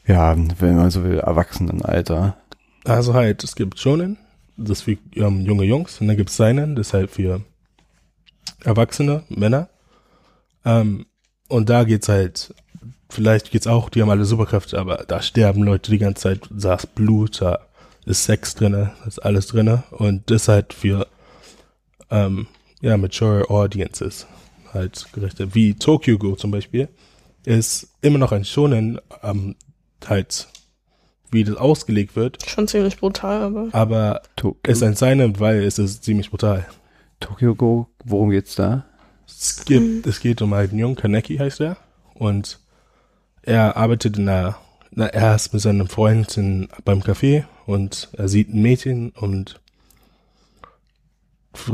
[0.06, 2.36] ja, wenn man so will, Erwachsenenalter.
[2.84, 4.18] Also halt, es gibt Shonen,
[4.58, 7.42] das für ähm, junge Jungs, und dann gibt's Seinen, das halt für
[8.64, 9.70] Erwachsene, Männer.
[10.66, 11.06] Ähm,
[11.48, 12.54] und da geht's halt,
[13.10, 16.76] vielleicht geht's auch, die haben alle Superkräfte, aber da sterben Leute die ganze Zeit, da
[16.76, 17.60] ist Blut, da
[18.06, 19.84] ist Sex drinne, da ist alles drinne.
[19.92, 21.08] Und das halt für,
[22.10, 22.48] ähm,
[22.82, 24.28] ja, mature Audiences
[24.74, 25.56] halt gerichtet.
[25.56, 26.88] Wie Tokyo Go zum Beispiel,
[27.46, 29.56] ist immer noch ein Shonen, ähm,
[30.06, 30.48] halt,
[31.32, 33.70] wie das ausgelegt wird, Schon ziemlich brutal, aber.
[33.72, 36.66] aber Tokyo, es ist ein Seinen, weil es ist ziemlich brutal.
[37.20, 38.86] Tokyo Go, worum geht's da?
[39.28, 41.78] Es gibt, es geht um einen jungen Kaneki heißt er
[42.16, 42.60] und
[43.42, 44.58] er arbeitet in einer,
[44.92, 49.60] na, er ist mit seinem Freund in, beim Café und er sieht ein Mädchen und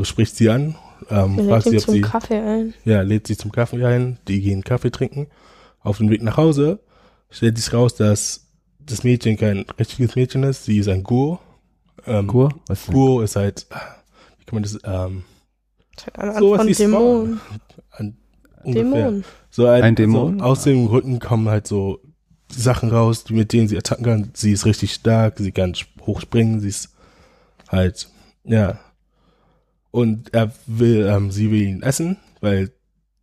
[0.04, 0.76] spricht sie an,
[1.10, 2.74] ähm, Wir fragt sie, ob zum sie, Kaffee ein.
[2.86, 5.28] ja, lädt sie zum Kaffee ein, die gehen Kaffee trinken.
[5.82, 6.80] Auf dem Weg nach Hause
[7.30, 8.48] stellt sich raus, dass
[8.80, 11.40] das Mädchen kein richtiges Mädchen ist, sie ist ein Gur.
[12.06, 12.50] Ähm, Kur?
[12.68, 13.68] Was ist Gur ist halt,
[14.40, 15.24] wie kann man das, ähm,
[15.96, 16.74] Das ist eine Art Sowas von.
[16.74, 17.42] Dämon.
[17.92, 18.18] an,
[18.64, 18.84] ungefähr.
[18.84, 19.24] Dämon.
[19.56, 20.40] So ein, Ein Dämon?
[20.40, 22.00] So aus dem Rücken kommen halt so
[22.52, 24.30] Sachen raus, mit denen sie attacken kann.
[24.34, 26.94] Sie ist richtig stark, sie kann sp- hoch springen, sie ist
[27.70, 28.10] halt,
[28.44, 28.80] ja.
[29.92, 32.72] Und er will, ähm, sie will ihn essen, weil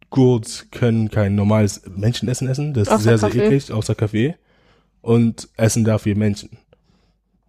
[0.08, 2.72] Gurts können kein normales Menschenessen essen.
[2.72, 3.44] Das ist Außer sehr, sehr Kaffee.
[3.46, 4.34] eklig, außer Kaffee.
[5.02, 6.48] Und essen dafür Menschen.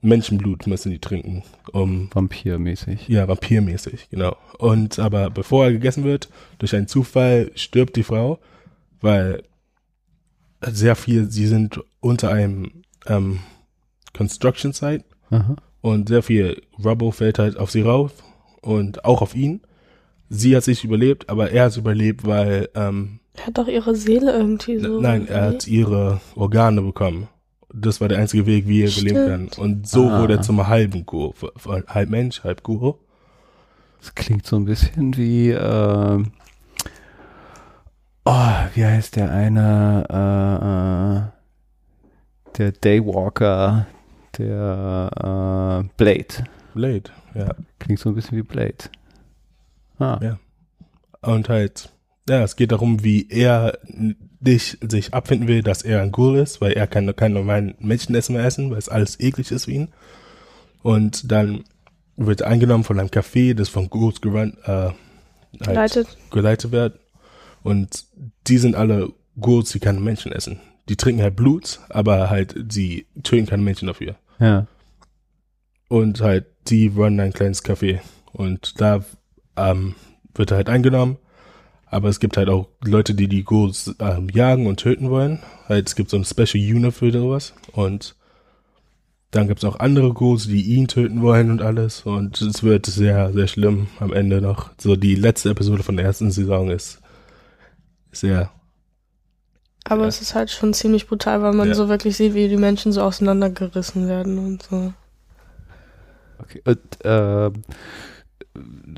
[0.01, 3.07] Menschenblut müssen die trinken, um Vampirmäßig.
[3.07, 4.35] ja, vampirmäßig, genau.
[4.57, 6.27] Und aber bevor er gegessen wird,
[6.59, 8.39] durch einen Zufall stirbt die Frau,
[9.03, 9.43] weil
[10.65, 12.71] sehr viel, sie sind unter einem
[13.05, 13.39] ähm,
[14.15, 15.55] Construction Site Aha.
[15.81, 18.11] und sehr viel Rubble fällt halt auf sie rauf
[18.61, 19.61] und auch auf ihn.
[20.29, 24.31] Sie hat sich überlebt, aber er hat überlebt, weil ähm, Er hat doch ihre Seele
[24.31, 24.99] irgendwie so.
[25.01, 27.27] nein, er hat ihre Organe bekommen.
[27.75, 29.49] Das war der einzige Weg, wie er überleben kann.
[29.63, 30.21] Und so Ah.
[30.21, 31.33] wurde er zum halben Guru,
[31.87, 32.93] halb Mensch, halb Guru.
[33.99, 36.23] Das klingt so ein bisschen wie, äh,
[38.25, 43.87] oh, wie heißt der eine, äh, äh, der Daywalker,
[44.37, 46.45] der äh, Blade.
[46.73, 47.53] Blade, ja.
[47.79, 48.75] Klingt so ein bisschen wie Blade.
[49.99, 50.39] Ah, Ja.
[51.21, 51.89] Und halt,
[52.27, 53.77] ja, es geht darum, wie er
[54.41, 58.35] dich, sich abfinden will, dass er ein Ghoul ist, weil er kann keinen normalen Menschenessen
[58.35, 59.87] mehr essen, weil es alles eklig ist für ihn.
[60.81, 61.63] Und dann
[62.17, 64.95] wird er eingenommen von einem Café, das von Ghouls gerannt, äh, halt
[65.59, 66.17] Geleitet.
[66.29, 66.99] geleitet wird.
[67.63, 68.05] Und
[68.47, 70.59] die sind alle Ghouls, die keine Menschen essen.
[70.89, 74.15] Die trinken halt Blut, aber halt, sie töten keine Menschen dafür.
[74.39, 74.67] ja.
[75.89, 77.99] Und halt, die runnen ein kleines Café.
[78.31, 79.05] Und da
[79.55, 79.93] ähm,
[80.33, 81.17] wird er halt eingenommen.
[81.85, 85.39] Aber es gibt halt auch Leute, die die Ghouls ähm, jagen und töten wollen.
[85.69, 87.53] Halt, es gibt so ein Special Unit für sowas.
[87.73, 88.15] Und
[89.29, 92.01] dann gibt's auch andere Ghouls, die ihn töten wollen und alles.
[92.01, 94.71] Und es wird sehr, sehr schlimm am Ende noch.
[94.79, 97.02] So die letzte Episode von der ersten Saison ist
[98.13, 98.51] sehr.
[99.85, 100.07] Aber Ja.
[100.07, 101.73] es ist halt schon ziemlich brutal, weil man Ja.
[101.73, 104.93] so wirklich sieht, wie die Menschen so auseinandergerissen werden und so.
[106.39, 106.61] Okay.
[106.65, 107.53] Und, ähm,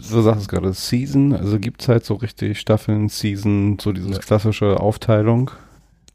[0.01, 4.10] so sagst du es gerade, Season, also gibt's halt so richtig Staffeln, Season, so diese
[4.12, 4.17] Ja.
[4.19, 5.51] klassische Aufteilung.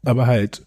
[0.05, 0.65] Aber halt.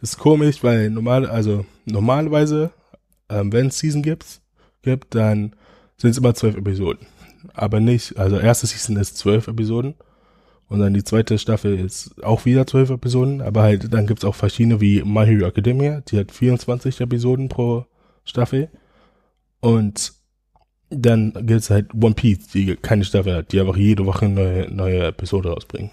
[0.00, 2.70] Ist komisch, weil normal, also normalerweise,
[3.30, 4.40] ähm, wenn es Season gibt,
[4.82, 5.54] gibt, dann
[5.96, 7.06] sind es immer zwölf Episoden.
[7.52, 9.94] Aber nicht, also erste Season ist zwölf Episoden.
[10.68, 13.42] Und dann die zweite Staffel ist auch wieder zwölf Episoden.
[13.42, 17.86] Aber halt, dann gibt's auch verschiedene wie My Hero Academia, die hat 24 Episoden pro
[18.24, 18.70] Staffel.
[19.60, 20.14] Und
[20.90, 24.70] dann gibt's halt One Piece, die keine Staffel hat, die einfach jede Woche eine neue,
[24.70, 25.90] neue Episode rausbringen.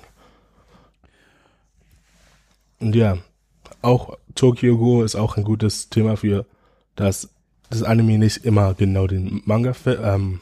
[2.80, 3.18] Und ja,
[3.82, 6.46] auch Tokyo Go ist auch ein gutes Thema für,
[6.96, 7.30] dass
[7.70, 10.42] das Anime nicht immer genau den Manga ähm,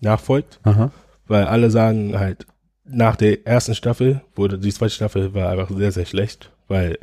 [0.00, 0.90] nachfolgt, Aha.
[1.26, 2.46] weil alle sagen halt,
[2.84, 6.98] nach der ersten Staffel wurde, die zweite Staffel war einfach sehr, sehr schlecht, weil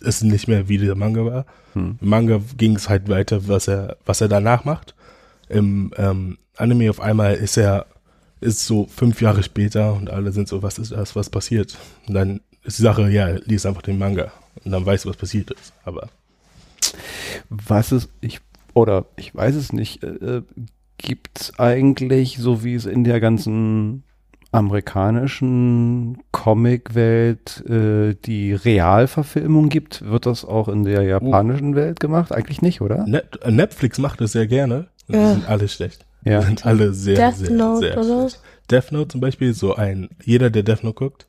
[0.00, 1.46] es nicht mehr wie der Manga war.
[1.74, 1.98] Hm.
[2.00, 4.94] Im Manga ging es halt weiter, was er, was er danach macht.
[5.48, 7.86] Im ähm, Anime auf einmal ist er,
[8.40, 11.76] ist so fünf Jahre später und alle sind so, was ist das, was passiert?
[12.06, 14.32] Und dann ist die Sache, ja, lies einfach den Manga
[14.64, 15.72] und dann weißt du, was passiert ist.
[15.84, 16.08] Aber
[17.48, 18.40] Was ist, ich,
[18.74, 20.42] oder ich weiß es nicht, äh,
[20.98, 24.02] gibt's eigentlich, so wie es in der ganzen
[24.50, 32.32] amerikanischen Comicwelt äh, die Realverfilmung gibt, wird das auch in der japanischen Welt gemacht?
[32.32, 33.06] Eigentlich nicht, oder?
[33.06, 34.88] Net Netflix macht das sehr gerne.
[35.08, 35.32] und Die Ja.
[35.34, 36.04] sind alle schlecht.
[36.24, 36.40] Ja.
[36.40, 38.20] Die sind alle sehr, Death sehr, Note sehr oder?
[38.30, 38.40] schlecht.
[38.70, 41.26] Death Note zum Beispiel, so ein, jeder, der Death Note guckt,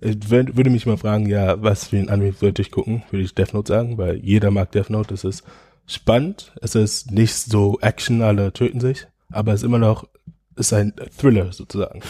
[0.00, 3.24] äh, wür- würde mich mal fragen, ja, was für ein Anime sollte ich gucken, würde
[3.24, 5.44] ich Death Note sagen, weil jeder mag Death Note, es ist
[5.86, 10.06] spannend, es ist nicht so Action, alle töten sich, aber es ist immer noch,
[10.56, 12.00] ist ein Thriller sozusagen.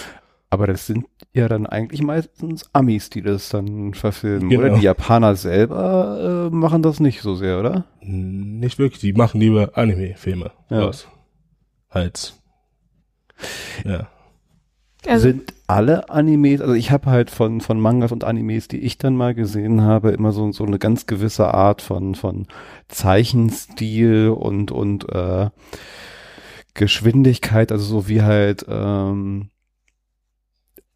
[0.50, 4.50] Aber das sind ja dann eigentlich meistens Amis, die das dann verfilmen.
[4.50, 4.62] Genau.
[4.62, 7.86] Oder die Japaner selber äh, machen das nicht so sehr, oder?
[8.00, 10.80] Nicht wirklich, die machen lieber Anime-Filme Ja.
[10.84, 11.08] raus.
[11.90, 12.34] Halt.
[13.84, 14.08] Ja.
[15.06, 18.98] Also, sind alle Animes, also ich habe halt von, von Mangas und Animes, die ich
[18.98, 22.46] dann mal gesehen habe, immer so, so eine ganz gewisse Art von, von
[22.88, 25.50] Zeichenstil und, und äh,
[26.74, 29.50] Geschwindigkeit, also so wie halt, ähm,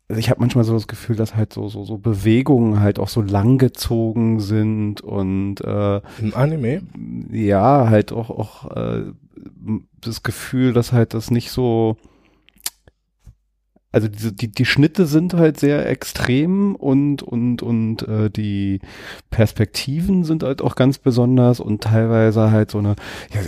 [0.08, 3.08] also ich habe manchmal so das Gefühl, dass halt so, so, so Bewegungen halt auch
[3.08, 6.82] so langgezogen sind und äh, Im Anime?
[7.30, 9.12] ja, halt auch, auch äh,
[10.00, 11.98] das Gefühl, dass halt das nicht so,
[13.92, 18.80] also diese, die, die Schnitte sind halt sehr extrem und, und, und äh, die
[19.30, 22.96] Perspektiven sind halt auch ganz besonders und teilweise halt so eine,
[23.32, 23.40] ja,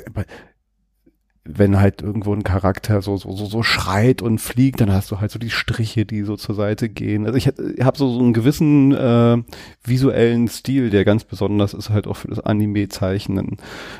[1.44, 5.20] wenn halt irgendwo ein Charakter so, so, so, so schreit und fliegt, dann hast du
[5.20, 7.26] halt so die Striche, die so zur Seite gehen.
[7.26, 9.42] Also ich habe so, so einen gewissen äh,
[9.82, 13.56] visuellen Stil, der ganz besonders ist halt auch für das Anime-Zeichnen,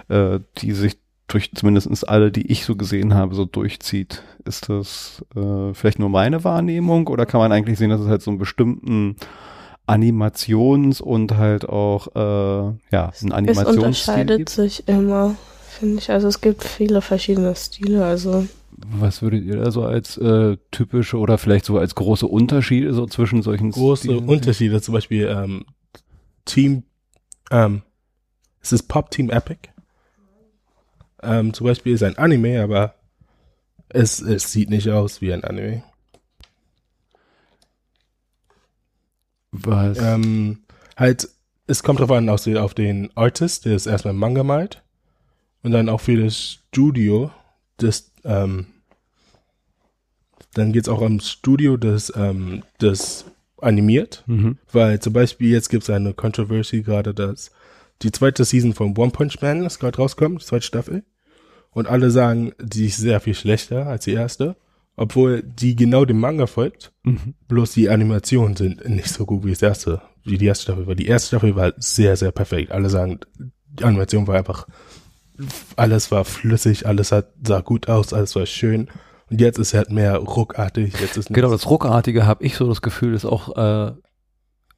[0.09, 0.99] äh, die sich
[1.31, 4.23] durch zumindestens alle, die ich so gesehen habe, so durchzieht.
[4.45, 8.23] Ist das äh, vielleicht nur meine Wahrnehmung oder kann man eigentlich sehen, dass es halt
[8.23, 9.17] so einen bestimmten
[9.87, 14.49] Animations- und halt auch äh, ja, es Animationsstil unterscheidet gibt?
[14.51, 15.37] sich immer,
[15.69, 16.11] finde ich.
[16.11, 18.05] Also es gibt viele verschiedene Stile.
[18.05, 18.47] Also
[18.91, 23.07] Was würdet ihr da so als äh, typische oder vielleicht so als große Unterschiede so
[23.07, 24.29] zwischen solchen große Stilen?
[24.29, 25.65] Unterschiede, zum Beispiel ähm,
[26.45, 26.83] Team,
[27.53, 27.83] ähm,
[28.61, 29.71] es ist Pop Team Epic.
[31.23, 32.95] Ähm, zum Beispiel ist ein Anime, aber
[33.89, 35.83] es, es sieht nicht aus wie ein Anime.
[39.53, 39.99] Was?
[39.99, 40.61] Ähm,
[40.97, 41.29] halt,
[41.67, 44.83] es kommt drauf an, auf den, auf den Artist, der es erstmal Manga malt.
[45.63, 47.31] Und dann auch für das Studio,
[47.77, 48.67] das, ähm,
[50.55, 53.27] dann geht's auch am Studio, das, ähm, das
[53.59, 54.25] animiert.
[54.27, 54.59] mhm.
[54.73, 57.51] Weil zum Beispiel jetzt gibt es eine Controversy gerade, dass
[58.03, 61.05] die zweite Season von One Punch Man ist gerade rauskommt, die zweite Staffel.
[61.73, 64.57] Und alle sagen, die ist sehr viel schlechter als die erste.
[64.97, 66.93] Obwohl die genau dem Manga folgt.
[67.05, 67.35] Mhm.
[67.49, 70.87] Bloß die Animationen sind nicht so gut wie das erste, wie die erste Staffel.
[70.87, 72.71] Weil die erste Staffel war sehr, sehr perfekt.
[72.73, 74.67] Alle sagen, die Animation war einfach,
[75.77, 78.89] alles war flüssig, alles hat, sah gut aus, alles war schön.
[79.31, 80.93] Und jetzt ist halt mehr ruckartig.
[81.01, 83.93] Jetzt ist Genau, das Ruckartige habe ich so das Gefühl, ist auch äh,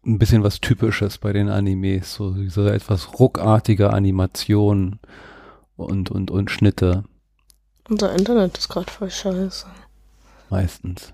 [0.05, 2.15] ein bisschen was Typisches bei den Animes.
[2.15, 5.01] So diese etwas ruckartige Animation
[5.83, 7.05] und, und, und Schnitte
[7.89, 9.67] unser Internet ist gerade voll scheiße.
[10.51, 11.13] meistens.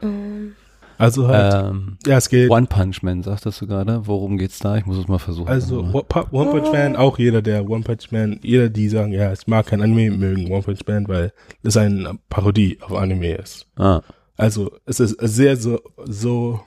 [0.00, 0.54] Ähm,
[0.98, 2.50] Also halt, Ähm, ja, es geht.
[2.50, 4.06] One Punch Man, sagtest du gerade?
[4.06, 4.76] Worum geht's da?
[4.76, 5.48] Ich muss es mal versuchen.
[5.48, 5.80] Also.
[5.80, 9.46] One One Punch Man, auch jeder, der One Punch Man, jeder, die sagen, ja, ich
[9.46, 13.66] mag kein Anime, mögen One Punch Man, weil es eine Parodie auf Anime ist.
[13.76, 14.00] ah,
[14.36, 16.60] Also es ist sehr so so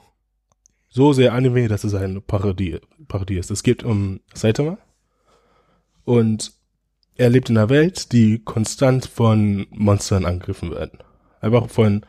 [0.90, 3.50] so sehr Anime, dass es eine Parodie Parodie ist.
[3.50, 4.78] Es geht um Saitama
[6.04, 6.52] und
[7.20, 11.00] er lebt in einer Welt, die konstant von Monstern angegriffen werden.
[11.42, 12.06] Einfach von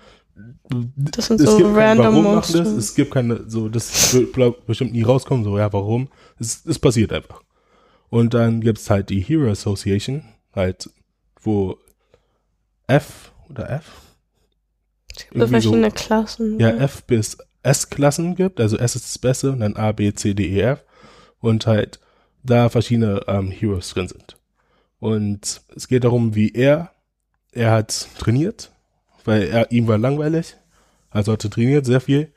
[0.68, 2.76] Das sind es so gibt kein random Warum das, Monster.
[2.78, 7.12] es gibt keine so das wird bestimmt nie rauskommen so ja warum es, es passiert
[7.12, 7.42] einfach
[8.08, 10.22] und dann gibt's halt die Hero Association
[10.54, 10.88] halt
[11.42, 11.76] wo
[12.86, 13.84] F oder F
[15.14, 16.58] Es gibt irgendwie so- verschiedene Klassen.
[16.60, 20.32] ja, F bis S-Klassen gibt, also S ist das Beste und dann A, B, C,
[20.32, 20.84] D, E, F
[21.40, 22.00] und halt
[22.42, 24.36] da verschiedene ähm, Heroes drin sind.
[25.00, 26.92] Und es geht darum, wie er,
[27.52, 28.70] er hat trainiert,
[29.24, 30.56] weil er, ihm war langweilig,
[31.10, 32.32] also hat er trainiert sehr viel.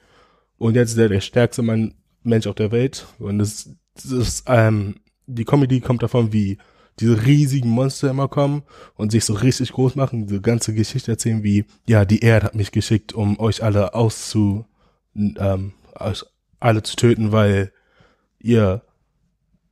[0.57, 3.05] Und jetzt ist er der stärkste Mann, Mensch auf der Welt.
[3.19, 4.95] Und das, das ist, ähm,
[5.27, 6.57] die Comedy kommt davon, wie
[6.99, 8.63] diese riesigen Monster immer kommen
[8.95, 12.55] und sich so richtig groß machen, diese ganze Geschichte erzählen, wie, ja, die Erde hat
[12.55, 14.65] mich geschickt, um euch alle auszu,
[15.15, 16.23] ähm, euch
[16.59, 17.71] alle zu töten, weil
[18.39, 18.83] ihr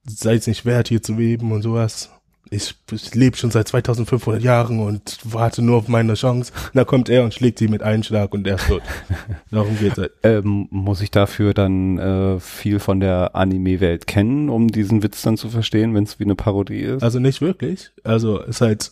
[0.03, 2.09] seid nicht wert, hier zu leben und sowas.
[2.53, 6.51] Ich, ich lebe schon seit 2500 Jahren und warte nur auf meine Chance.
[6.65, 8.81] Und da kommt er und schlägt sie mit einem Schlag und er ist tot.
[9.51, 10.11] Darum geht's halt.
[10.23, 15.37] ähm, muss ich dafür dann äh, viel von der Anime-Welt kennen, um diesen Witz dann
[15.37, 17.03] zu verstehen, wenn es wie eine Parodie ist?
[17.03, 17.91] Also nicht wirklich.
[18.03, 18.91] Also ist halt,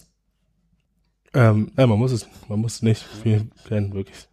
[1.34, 4.30] ähm, ja, man muss es, man muss nicht viel kennen, wirklich.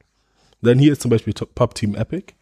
[0.62, 2.33] Dann hier ist zum Beispiel Pop Team Epic.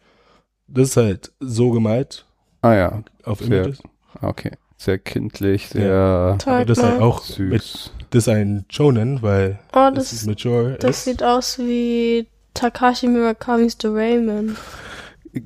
[0.67, 2.27] Das ist halt so gemalt
[2.61, 3.81] ah ja, auf Images.
[4.21, 4.51] okay.
[4.85, 7.91] Sehr kindlich, sehr Zeig Aber das ist halt auch mit, süß.
[8.11, 10.77] das ist ein Shonen, weil Oh, das, ist das, mature.
[10.79, 11.03] das ist.
[11.05, 14.55] sieht aus wie Takashi Murakami's Doraemon.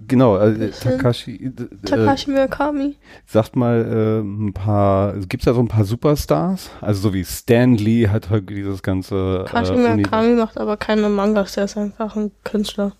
[0.07, 0.91] Genau, also Bisschen.
[0.91, 2.97] Takashi, äh, Takashi Murakami.
[3.25, 6.69] sagt mal äh, ein paar, gibt's da so ein paar Superstars?
[6.81, 11.07] Also so wie Stan Lee hat halt dieses ganze Takashi äh, Murakami macht aber keine
[11.09, 12.91] Mangas, der ist einfach ein Künstler.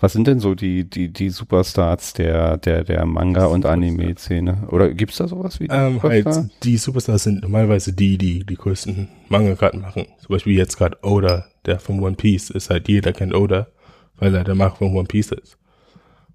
[0.00, 4.68] Was sind denn so die die die Superstars der der der Manga und Anime Szene?
[4.70, 6.34] Oder gibt's da sowas wie Ähm, Superstar?
[6.34, 10.06] halt, die Superstars sind normalerweise die, die die größten Manga-Karten machen.
[10.18, 13.68] Zum Beispiel jetzt gerade Oda, der von One Piece ist halt, jeder kennt Oda,
[14.16, 15.58] weil er der Macher von One Piece ist.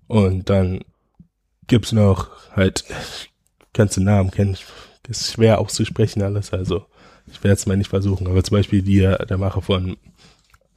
[0.07, 0.79] Und dann
[1.67, 2.83] gibt's noch halt,
[3.73, 4.57] du Namen kennen,
[5.07, 6.85] ist schwer auszusprechen alles, also
[7.31, 9.97] ich werde es mal nicht versuchen, aber zum Beispiel die, der Macher von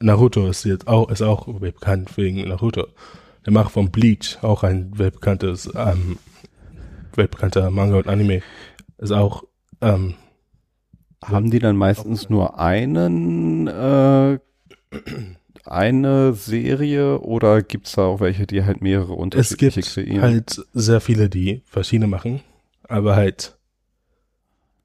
[0.03, 2.87] Naruto ist jetzt auch, ist auch bekannt wegen Naruto.
[3.45, 6.17] Der Macher von Bleach, auch ein weltbekanntes, ähm,
[7.15, 8.41] weltbekannter Manga und Anime,
[8.97, 9.43] ist auch,
[9.81, 10.15] ähm,
[11.23, 14.39] Haben die dann meistens nur einen äh,
[15.65, 20.21] eine Serie oder gibt's da auch welche, die halt mehrere es unterschiedliche gibt kreieren?
[20.21, 22.41] halt sehr viele, die verschiedene machen,
[22.89, 23.57] aber halt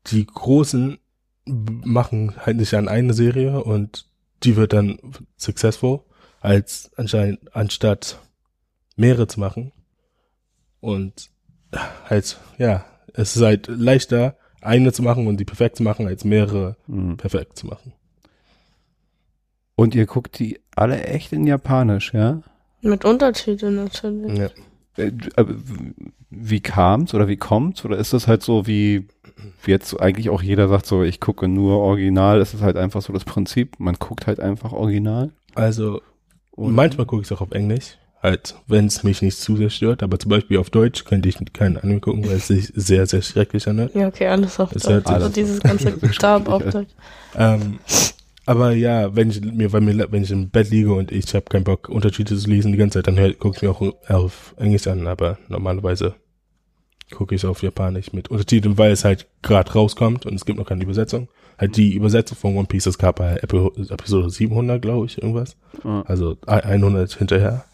[0.07, 0.99] die großen
[1.47, 4.08] machen halt nicht an eine Serie und
[4.45, 4.99] die wird dann
[5.37, 6.01] successful,
[6.41, 8.19] als anscheinend anstatt
[8.97, 9.73] mehrere zu machen.
[10.81, 11.31] Und
[12.09, 16.25] halt, ja, es ist halt leichter, eine zu machen und die perfekt zu machen, als
[16.25, 17.17] mehrere Mhm.
[17.17, 17.93] perfekt zu machen.
[19.77, 22.43] Und ihr guckt die alle echt in Japanisch, ja?
[22.81, 24.39] Mit Untertiteln natürlich.
[24.39, 24.49] Ja.
[24.97, 25.13] Äh,
[26.31, 27.85] Wie kam's oder wie kommt's?
[27.85, 29.07] Oder ist das halt so wie
[29.67, 33.13] jetzt eigentlich auch jeder sagt so, ich gucke nur Original, ist es halt einfach so
[33.13, 35.31] das Prinzip, man guckt halt einfach Original?
[35.55, 36.01] Also
[36.53, 39.71] Und manchmal gucke ich es auch auf Englisch, halt, wenn es mich nicht zu sehr
[39.71, 43.07] stört, aber zum Beispiel auf Deutsch könnte ich keinen Anime gucken, weil es sich sehr,
[43.07, 43.95] sehr schrecklich anhört.
[43.95, 45.07] Ja, okay, alles auf Deutsch.
[45.07, 46.91] Also dieses ganze Dub auf Deutsch.
[47.37, 47.79] Ähm,
[48.47, 51.45] aber ja, wenn ich mir, wenn, mir, wenn ich im Bett liege und ich habe
[51.45, 54.87] keinen Bock, Unterschiede zu lesen die ganze Zeit, dann gucke ich mir auch auf Englisch
[54.87, 56.15] an, aber normalerweise
[57.15, 60.67] gucke ich auf Japanisch mit Untertiteln, weil es halt gerade rauskommt und es gibt noch
[60.67, 61.29] keine Übersetzung.
[61.59, 65.57] Halt die Übersetzung von One Piece, das gab bei Epi- Episode 700, glaube ich, irgendwas.
[65.85, 66.03] Ja.
[66.07, 67.65] Also 100 hinterher.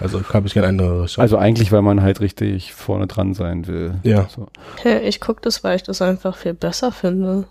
[0.00, 1.20] Also habe ich keine andere Chance.
[1.20, 3.94] Also eigentlich, weil man halt richtig vorne dran sein will.
[4.04, 4.28] Ja.
[4.28, 4.48] So.
[4.82, 7.48] Hey, ich gucke das, weil ich das einfach viel besser finde.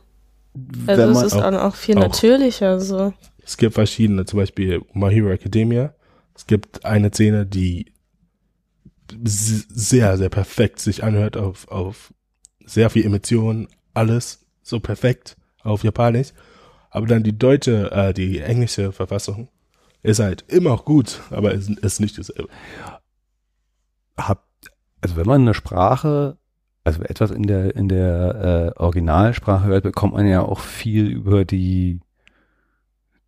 [0.53, 3.13] Wenn Also es ist auch- dann auch viel auch- natürlicher so.
[3.43, 5.93] Es gibt verschiedene, zum Beispiel My Hero Academia.
[6.35, 7.87] Es gibt eine Szene, die
[9.23, 12.13] sehr, sehr perfekt sich anhört auf, auf
[12.65, 16.33] sehr viel Emotionen, alles so perfekt auf Japanisch.
[16.89, 19.49] Aber dann die deutsche, äh, die englische Verfassung
[20.03, 22.49] ist halt immer auch gut, aber es ist nicht dasselbe.
[24.17, 24.45] hab,
[25.01, 26.37] also wenn man eine Sprache,
[26.83, 31.43] also etwas in der in der äh, Originalsprache hört, bekommt man ja auch viel über
[31.43, 31.99] die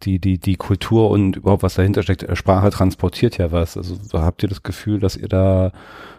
[0.04, 2.26] die, die, die Kultur und überhaupt was dahinter steckt.
[2.38, 3.76] Sprache transportiert ja was.
[3.78, 5.72] Also so habt ihr das Gefühl, dass ihr da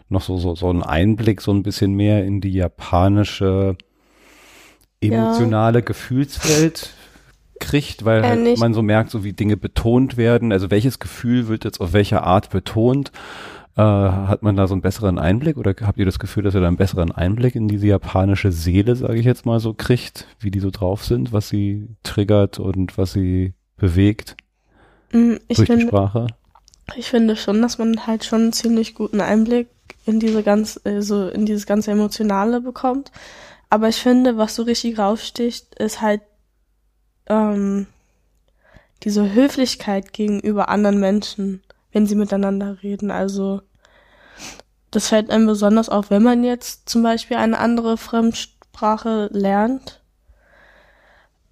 [0.08, 3.76] noch so, so, so einen Einblick so ein bisschen mehr in die japanische
[5.00, 5.84] emotionale ja.
[5.84, 6.94] Gefühlswelt
[7.58, 10.52] kriegt, weil halt man so merkt, so wie Dinge betont werden.
[10.52, 13.12] Also welches Gefühl wird jetzt auf welche Art betont?
[13.76, 16.60] Äh, hat man da so einen besseren Einblick oder habt ihr das Gefühl, dass ihr
[16.60, 20.50] da einen besseren Einblick in diese japanische Seele, sage ich jetzt mal so, kriegt, wie
[20.50, 24.36] die so drauf sind, was sie triggert und was sie bewegt
[25.12, 26.26] mm, ich durch finde, die Sprache?
[26.96, 29.68] Ich finde schon, dass man halt schon einen ziemlich guten Einblick
[30.06, 33.10] in diese ganz, also in dieses ganze Emotionale bekommt.
[33.68, 36.22] Aber ich finde, was so richtig raussticht, ist halt
[37.26, 37.86] ähm,
[39.04, 41.62] diese Höflichkeit gegenüber anderen Menschen,
[41.92, 43.10] wenn sie miteinander reden.
[43.10, 43.62] Also
[44.90, 49.99] das fällt einem besonders auf, wenn man jetzt zum Beispiel eine andere Fremdsprache lernt.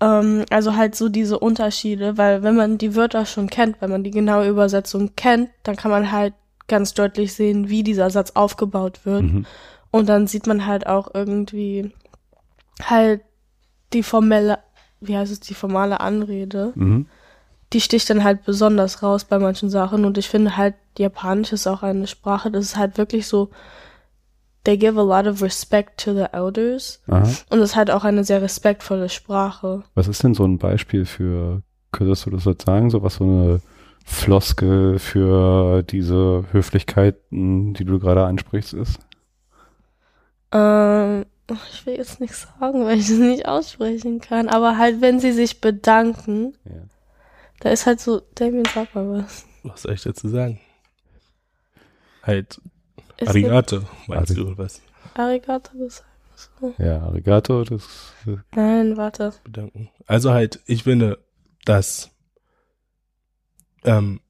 [0.00, 4.04] Ähm, also halt so diese Unterschiede, weil wenn man die Wörter schon kennt, wenn man
[4.04, 6.34] die genaue Übersetzung kennt, dann kann man halt
[6.68, 9.22] ganz deutlich sehen, wie dieser Satz aufgebaut wird.
[9.22, 9.46] Mhm.
[9.90, 11.92] Und dann sieht man halt auch irgendwie
[12.82, 13.22] halt
[13.92, 14.58] die formelle,
[15.00, 16.72] wie heißt es, die formale Anrede.
[16.74, 17.06] Mhm.
[17.72, 20.04] Die sticht dann halt besonders raus bei manchen Sachen.
[20.04, 23.50] Und ich finde halt, Japanisch ist auch eine Sprache, das ist halt wirklich so,
[24.64, 27.00] they give a lot of respect to the elders.
[27.08, 27.28] Aha.
[27.50, 29.82] Und es ist halt auch eine sehr respektvolle Sprache.
[29.94, 33.24] Was ist denn so ein Beispiel für, könntest du das jetzt sagen, so was so
[33.24, 33.60] eine
[34.04, 38.98] Floskel für diese Höflichkeiten, die du gerade ansprichst, ist?
[40.50, 41.26] Ähm,
[41.70, 44.48] ich will jetzt nichts sagen, weil ich es nicht aussprechen kann.
[44.48, 46.82] Aber halt, wenn sie sich bedanken, ja.
[47.60, 49.46] da ist halt so, Damien, sag mal was.
[49.62, 50.60] Was soll ich dazu sagen?
[52.22, 52.60] Halt,
[53.18, 54.80] es Arigato, meinst Ari du, oder was?
[55.14, 56.04] Arigato, das
[56.60, 56.74] so.
[56.78, 58.12] Ja, Arigato, das.
[58.54, 59.32] Nein, warte.
[59.44, 59.90] Bedanken.
[60.06, 61.18] Also halt, ich finde,
[61.64, 62.10] dass
[63.84, 64.20] ähm,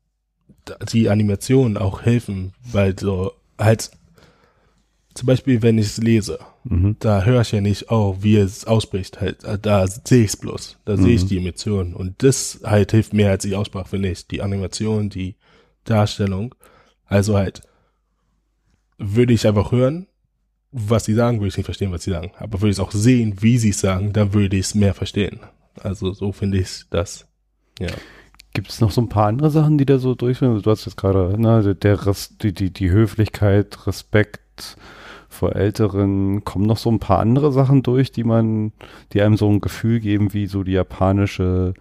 [0.91, 3.91] die Animationen auch helfen, weil so halt
[5.18, 6.95] zum Beispiel, wenn ich es lese, mhm.
[7.01, 10.36] da höre ich ja nicht, oh, wie es ausspricht, halt, äh, da sehe ich es
[10.36, 11.03] bloß, da mhm.
[11.03, 14.43] sehe ich die Emotionen und das halt hilft mehr als die Aussprache, finde ich, die
[14.43, 15.34] Animation, die
[15.82, 16.55] Darstellung,
[17.05, 17.62] also halt
[18.99, 20.07] würde ich einfach hören,
[20.70, 22.92] was sie sagen, würde ich nicht verstehen, was sie sagen, aber würde ich es auch
[22.92, 25.40] sehen, wie sie es sagen, dann würde ich es mehr verstehen,
[25.80, 27.26] also so finde ich das,
[27.78, 27.88] ja.
[28.55, 30.61] Gibt es noch so ein paar andere Sachen, die da so durchführen?
[30.61, 34.76] Du hast jetzt gerade, ne, der, Res, die, die, die Höflichkeit, Respekt
[35.28, 36.44] vor Älteren.
[36.44, 38.72] Kommen noch so ein paar andere Sachen durch, die man,
[39.12, 41.74] die einem so ein Gefühl geben, wie so die japanische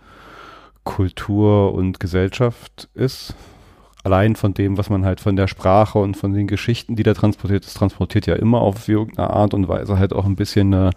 [0.83, 3.33] Kultur und Gesellschaft ist?
[4.03, 7.13] Allein von dem, was man halt von der Sprache und von den Geschichten, die da
[7.13, 10.91] transportiert, das transportiert ja immer auf irgendeine Art und Weise halt auch ein bisschen eine,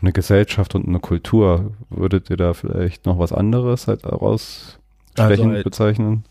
[0.00, 1.72] eine Gesellschaft und eine Kultur.
[1.90, 4.78] Würdet ihr da vielleicht noch was anderes halt daraus
[5.16, 6.24] also halt bezeichnen?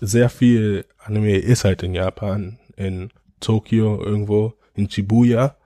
[0.00, 5.56] Sehr viel Anime ist halt in Japan, in Tokio irgendwo, in Shibuya,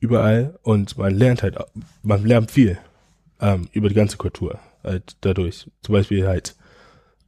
[0.00, 1.56] überall und man lernt halt,
[2.02, 2.78] man lernt viel
[3.40, 5.70] ähm, über die ganze Kultur halt dadurch.
[5.82, 6.56] Zum Beispiel halt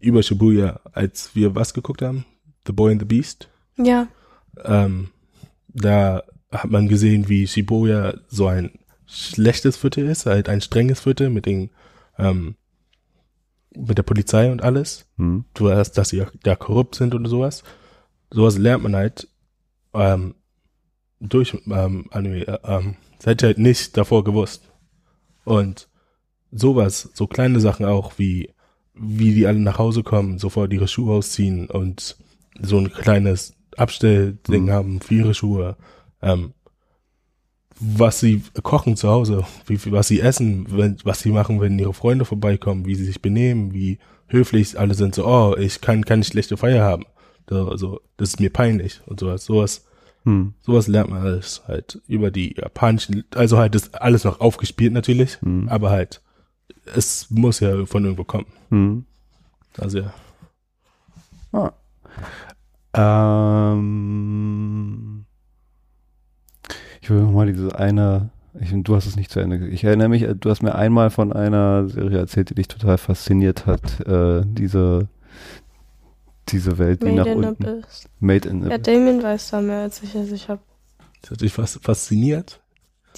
[0.04, 2.24] über Shibuya, als wir was geguckt haben,
[2.66, 3.48] The Boy and the Beast.
[3.76, 4.08] Ja.
[4.64, 5.08] Ähm,
[5.68, 11.30] da hat man gesehen, wie Shibuya so ein schlechtes Viertel ist, halt ein strenges Viertel
[11.30, 11.70] mit den
[12.18, 12.56] ähm,
[13.76, 15.06] mit der Polizei und alles.
[15.16, 15.44] Mhm.
[15.54, 17.64] Du hast, dass sie da korrupt sind und sowas.
[18.30, 19.28] Sowas lernt man halt
[19.92, 20.34] ähm,
[21.20, 22.46] durch ähm, Anime.
[22.46, 24.70] Äh, ähm, das hätte ich halt nicht davor gewusst.
[25.44, 25.88] Und
[26.50, 28.53] sowas, so kleine Sachen auch wie
[28.94, 32.16] wie die alle nach Hause kommen, sofort ihre Schuhe ausziehen und
[32.60, 34.70] so ein kleines Abstellding mhm.
[34.70, 35.76] haben für ihre Schuhe.
[36.22, 36.52] Ähm,
[37.80, 41.94] was sie kochen zu Hause, wie, was sie essen, wenn, was sie machen, wenn ihre
[41.94, 46.24] Freunde vorbeikommen, wie sie sich benehmen, wie höflich alle sind, so, oh, ich kann keine
[46.24, 47.04] schlechte Feier haben.
[47.48, 49.44] So, also, das ist mir peinlich und sowas.
[49.44, 49.84] Sowas,
[50.22, 50.54] hm.
[50.62, 55.40] sowas lernt man alles halt über die japanischen, also halt ist alles noch aufgespielt natürlich,
[55.40, 55.68] hm.
[55.68, 56.22] aber halt,
[56.94, 58.46] es muss ja von irgendwo kommen.
[58.70, 59.04] Hm.
[59.78, 60.12] Also ja.
[61.52, 61.72] Ah.
[63.74, 65.24] Ähm
[67.04, 69.68] ich will nochmal diese eine, ich, du hast es nicht zu Ende.
[69.68, 73.66] Ich erinnere mich, du hast mir einmal von einer Serie erzählt, die dich total fasziniert
[73.66, 74.00] hat.
[74.06, 75.08] Äh, diese,
[76.48, 77.66] diese Welt, die Made nach unten.
[77.66, 78.08] Abyss.
[78.20, 80.62] Made in Ja, Damien weiß da mehr als ich, also ich habe.
[81.20, 82.62] Das hat dich fast fasziniert?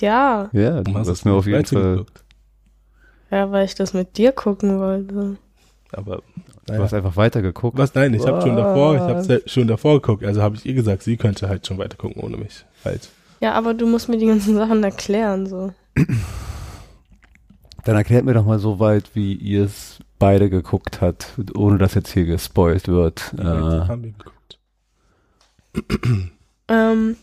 [0.01, 0.51] Ja.
[0.53, 1.97] Ja, du hast, hast mir auf jeden Fall.
[1.99, 2.24] Geguckt.
[3.30, 5.36] Ja, weil ich das mit dir gucken wollte.
[5.92, 6.22] Aber
[6.66, 6.78] naja.
[6.78, 7.78] Du hast einfach weitergeguckt.
[7.78, 7.94] Was?
[7.94, 10.24] Nein, ich habe schon davor, ich habe schon davor geguckt.
[10.24, 12.64] Also habe ich ihr gesagt, sie könnte halt schon weiter gucken ohne mich.
[12.84, 13.08] Halt.
[13.40, 15.72] Ja, aber du musst mir die ganzen Sachen erklären, so.
[17.84, 21.94] Dann erklärt mir doch mal so weit, wie ihr es beide geguckt hat, ohne dass
[21.94, 23.32] jetzt hier gespoilt wird.
[23.38, 24.58] Äh, haben wir geguckt.
[26.68, 27.16] Ähm,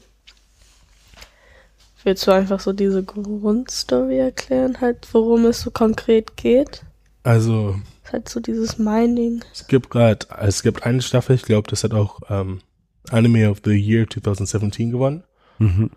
[2.05, 6.83] willst du einfach so diese Grundstory erklären, halt, worum es so konkret geht?
[7.23, 9.43] Also, Ist halt so dieses Mining.
[9.53, 12.59] es gibt gerade, es gibt eine Staffel, ich glaube, das hat auch ähm,
[13.09, 15.23] Anime of the Year 2017 gewonnen.
[15.59, 15.89] mhm.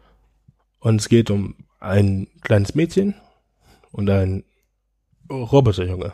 [0.78, 3.14] Und es geht um ein kleines Mädchen
[3.90, 4.44] und ein
[5.30, 6.12] Roboterjunge.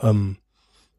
[0.00, 0.36] Ähm,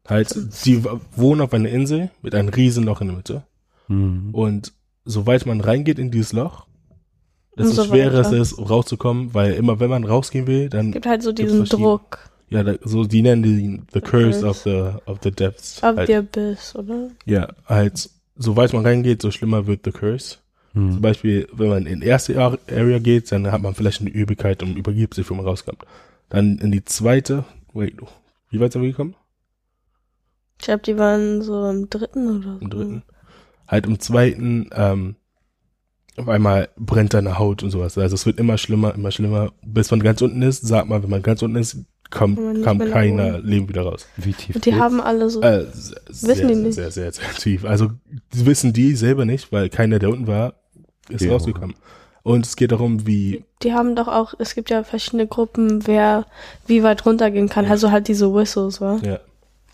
[0.08, 3.46] halt, die wohnen auf einer Insel mit einem riesen Loch in der Mitte.
[3.86, 4.30] Mhm.
[4.34, 4.72] Und
[5.04, 6.66] soweit man reingeht in dieses Loch,
[7.56, 8.32] desto Umso schwerer weiter.
[8.36, 12.18] ist es rauszukommen, weil immer wenn man rausgehen will, dann Gibt halt so diesen Druck
[12.50, 14.46] ja, da, so die nennen die the curse Curse.
[14.46, 15.82] of the of the depths.
[15.82, 17.08] auf halt, dir bist, oder?
[17.24, 20.36] ja, halt so weit man reingeht, so schlimmer wird the curse.
[20.72, 21.00] Zum Mhm.
[21.00, 24.60] Beispiel, wenn man in die erste Ar- Area geht, dann hat man vielleicht eine Übelkeit
[24.62, 25.84] und übergibt sich, wenn man rauskommt.
[26.30, 27.94] Dann in die zweite, wait,
[28.50, 29.14] wie weit sind wir gekommen?
[30.58, 32.58] Ich glaube, die waren so im dritten oder so.
[32.60, 33.02] Im dritten.
[33.68, 35.16] Halt im zweiten, ähm,
[36.16, 37.98] auf einmal brennt deine Haut und sowas.
[37.98, 40.66] Also es wird immer schlimmer, immer schlimmer, bis man ganz unten ist.
[40.66, 41.76] Sag mal, wenn man ganz unten ist,
[42.18, 43.38] man kam nach keiner.
[43.40, 44.06] Leben wieder raus.
[44.16, 44.82] Wie tief Und die geht's?
[44.82, 46.74] haben alle so, Äh, sehr, Wissen die nicht?
[46.74, 47.64] Sehr, sehr, sehr tief.
[47.64, 47.90] Also
[48.32, 50.54] wissen die selber nicht, weil keiner, der unten war,
[51.08, 51.32] ist Ja.
[51.32, 51.74] rausgekommen.
[52.22, 56.24] Und es geht darum, wie, die haben doch auch, es gibt ja verschiedene Gruppen, wer
[56.66, 57.66] wie weit runtergehen kann.
[57.66, 57.72] Ja.
[57.72, 58.98] Also halt diese Whistles, wa?
[59.04, 59.18] ja,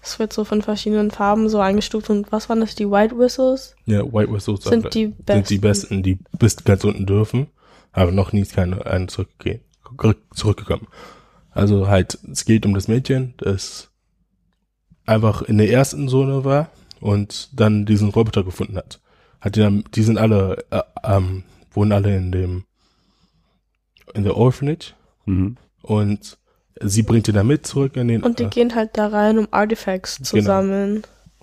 [0.03, 2.09] Es wird so von verschiedenen Farben so eingestuft.
[2.11, 3.75] Und was waren das, die White Whistles?
[3.87, 5.35] ja, White Whistles Sind die besten.
[5.35, 7.49] sind die besten, die bis ganz unten dürfen,
[7.93, 9.61] aber noch nie keine einen zurückgehen,
[10.35, 10.87] zurückgekommen.
[11.51, 13.91] Also halt, es geht um das Mädchen, das
[15.07, 16.71] einfach in der ersten Zone war
[17.01, 19.01] und dann diesen Roboter gefunden hat.
[19.41, 21.43] Hat die dann, die sind alle, äh, ähm,
[21.73, 22.65] wohnen alle in dem,
[24.15, 24.95] in der Orphanage
[25.27, 25.57] Mhm.
[25.83, 26.39] und
[26.81, 29.39] sie bringt die dann mit zurück in den, Und die äh, gehen halt da rein,
[29.39, 30.47] um Artifacts zu Genau.
[30.47, 31.03] sammeln.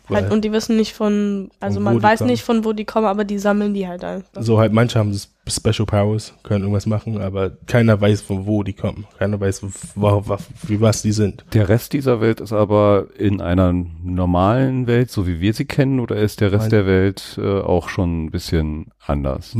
[0.09, 2.29] Halt, und die wissen nicht von, also man weiß kommen.
[2.29, 4.41] nicht von wo die kommen, aber die sammeln die halt einfach.
[4.41, 8.63] So halt, manche haben das Special Powers, können irgendwas machen, aber keiner weiß, von wo
[8.63, 9.05] die kommen.
[9.19, 9.63] Keiner weiß,
[9.95, 11.43] wo, wo, wie was die sind.
[11.53, 15.99] Der Rest dieser Welt ist aber in einer normalen Welt, so wie wir sie kennen,
[15.99, 16.69] oder ist der Rest Nein.
[16.71, 19.47] der Welt äh, auch schon ein bisschen anders?
[19.49, 19.55] Es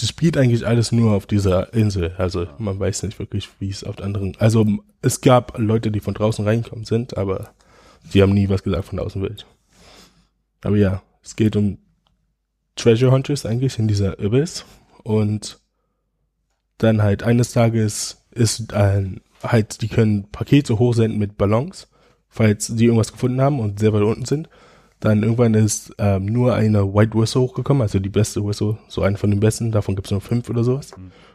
[0.00, 2.14] spielt eigentlich alles nur auf dieser Insel.
[2.18, 4.36] Also man weiß nicht wirklich, wie es auf anderen.
[4.38, 4.66] Also
[5.02, 7.50] es gab Leute, die von draußen reingekommen sind, aber
[8.12, 9.46] die haben nie was gesagt von der Außenwelt.
[10.62, 11.78] Aber ja, es geht um
[12.76, 14.64] Treasure Hunters eigentlich in dieser Abyss
[15.02, 15.60] und
[16.78, 21.88] dann halt eines Tages ist ein halt die können Pakete hochsenden mit Ballons,
[22.28, 24.48] falls die irgendwas gefunden haben und sehr weit unten sind.
[25.04, 29.18] Dann irgendwann ist ähm, nur eine White Whistle hochgekommen, also die beste Whistle, so eine
[29.18, 30.92] von den besten, davon gibt es nur fünf oder sowas.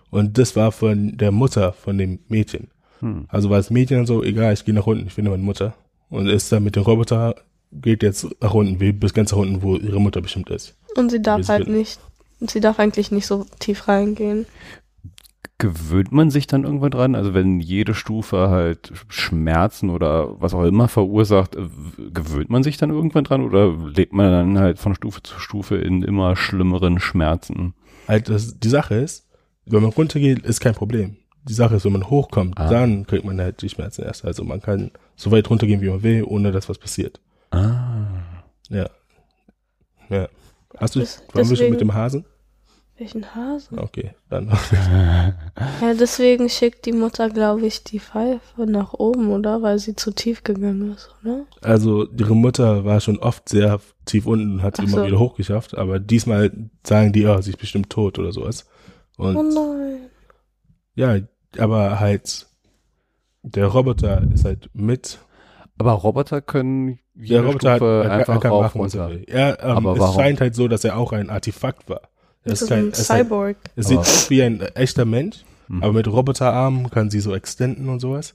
[0.10, 2.70] Und das war von der Mutter von dem Mädchen.
[3.00, 3.26] Hm.
[3.28, 5.76] Also war das Mädchen so, egal, ich gehe nach unten, ich finde meine Mutter.
[6.10, 7.36] Und ist dann mit dem Roboter,
[7.72, 10.76] geht jetzt nach unten, will bis ganz nach unten, wo ihre Mutter bestimmt ist.
[10.98, 12.00] Und sie darf halt sind- nicht,
[12.40, 14.48] sie darf eigentlich nicht so tief reingehen.
[15.60, 17.16] Gewöhnt man sich dann irgendwann dran?
[17.16, 21.68] Also wenn jede Stufe halt Schmerzen oder was auch immer verursacht, äh,
[22.14, 25.76] gewöhnt man sich dann irgendwann dran oder lebt man dann halt von Stufe zu Stufe
[25.76, 27.74] in immer schlimmeren Schmerzen?
[28.07, 29.28] Halt, das, die Sache ist,
[29.66, 31.18] wenn man runtergeht, ist kein Problem.
[31.43, 32.70] Die Sache ist, wenn man hochkommt, Ah.
[32.70, 34.24] dann kriegt man halt die Schmerzen erst.
[34.24, 37.20] Also man kann so weit runtergehen, wie man will, ohne dass was passiert.
[37.51, 38.07] Ah.
[38.70, 38.89] Ja.
[40.10, 40.30] Ja.
[40.78, 42.24] Hast du, Das- waren wir schon mit dem Hasen?
[43.00, 43.80] Welchen Hasen?
[43.80, 44.50] Okay, dann.
[45.82, 49.62] Ja, deswegen schickt die Mutter, glaube ich, die Pfeife nach oben, oder?
[49.62, 51.45] Weil sie zu tief gegangen ist, oder?
[51.62, 55.06] Also, ihre Mutter war schon oft sehr tief unten und hat sie Ach immer so.
[55.08, 56.52] wieder hochgeschafft, aber diesmal
[56.86, 58.66] sagen die, oh, sie ist bestimmt tot oder sowas.
[59.18, 60.00] Und Oh nein.
[60.95, 61.20] ja,
[61.58, 62.47] aber halt,
[63.43, 65.20] der Roboter ist halt mit.
[65.78, 68.95] Aber Roboter können Der jede Roboter Stufe hat, er, er einfach kann rauf machen, was
[68.95, 69.28] er runter.
[69.28, 70.16] Er, ähm, Aber es warum?
[70.16, 72.02] scheint halt so, dass er auch ein Artefakt war.
[72.50, 73.58] Er Das ist ist kein, ein ist Cyborg.
[73.76, 75.38] es sieht Aber- aus wie ein echter Mensch,
[75.68, 75.84] Mhm.
[75.84, 78.34] aber mit Roboterarmen kann sie so extenden und sowas.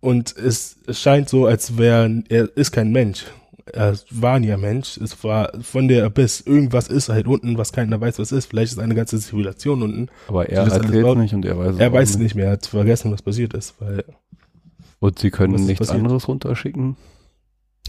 [0.00, 3.24] Und es, es scheint so, als wäre, er ist kein Mensch.
[3.66, 4.96] Er war nie ein Mensch.
[4.96, 6.40] Es war von der Abyss.
[6.40, 8.46] Irgendwas ist halt unten, was keiner weiß, was ist.
[8.46, 10.08] Vielleicht ist eine ganze Zivilisation unten.
[10.26, 12.46] Aber er erzählt nicht und er weiß es Er weiß es nicht mehr.
[12.46, 13.74] Er hat vergessen, was passiert ist.
[13.78, 14.04] Weil,
[14.98, 15.98] Und sie können nichts passiert?
[15.98, 16.96] anderes runterschicken?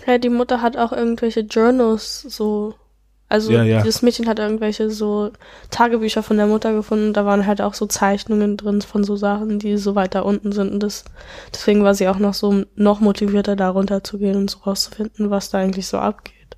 [0.05, 2.75] Ja, die Mutter hat auch irgendwelche Journals, so.
[3.33, 3.83] Also, Ja, ja.
[3.83, 5.31] das Mädchen hat irgendwelche so
[5.71, 7.13] Tagebücher von der Mutter gefunden.
[7.13, 10.71] Da waren halt auch so Zeichnungen drin von so Sachen, die so weiter unten sind.
[10.71, 11.03] Und das,
[11.53, 15.57] deswegen war sie auch noch so noch motivierter, da runterzugehen und so rauszufinden, was da
[15.57, 16.57] eigentlich so abgeht.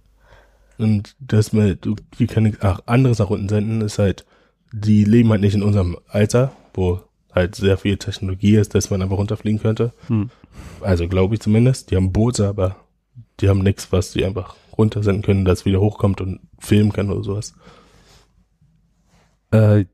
[0.77, 4.25] und das mit, du- die können auch anderes nach unten senden, ist halt,
[4.73, 6.99] die leben halt nicht in unserem Alter, wo
[7.33, 9.93] halt sehr viel Technologie ist, dass man einfach runterfliegen könnte.
[10.07, 10.29] Hm.
[10.81, 11.91] Also glaube ich zumindest.
[11.91, 12.75] Die haben Boote, aber
[13.39, 17.23] die haben nichts, was die einfach runtersenden können, das wieder hochkommt und filmen kann oder
[17.23, 17.53] sowas.
[19.51, 19.85] Äh,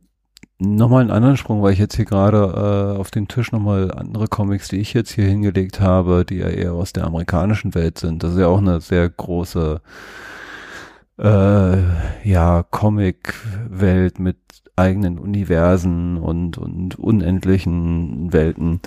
[0.60, 4.28] nochmal einen anderen Sprung, weil ich jetzt hier gerade äh, auf den Tisch nochmal andere
[4.28, 8.24] Comics, die ich jetzt hier hingelegt habe, die ja eher aus der amerikanischen Welt sind.
[8.24, 9.82] Das ist ja auch eine sehr große
[11.18, 11.78] äh,
[12.24, 14.38] ja, Comic-Welt mit
[14.76, 18.82] eigenen Universen und, und unendlichen Welten.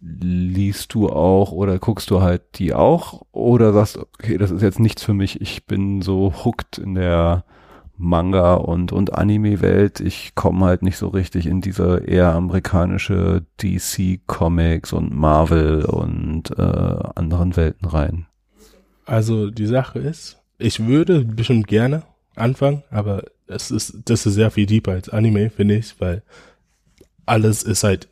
[0.00, 4.78] Liest du auch oder guckst du halt die auch oder sagst, okay, das ist jetzt
[4.78, 7.44] nichts für mich, ich bin so hooked in der
[7.98, 10.00] Manga und, und Anime-Welt.
[10.00, 16.62] Ich komme halt nicht so richtig in diese eher amerikanische DC-Comics und Marvel und äh,
[16.62, 18.26] anderen Welten rein.
[19.04, 22.02] Also die Sache ist, ich würde bestimmt gerne
[22.36, 26.22] anfangen, aber es ist, das ist sehr viel deeper als Anime, finde ich, weil
[27.26, 28.08] alles ist halt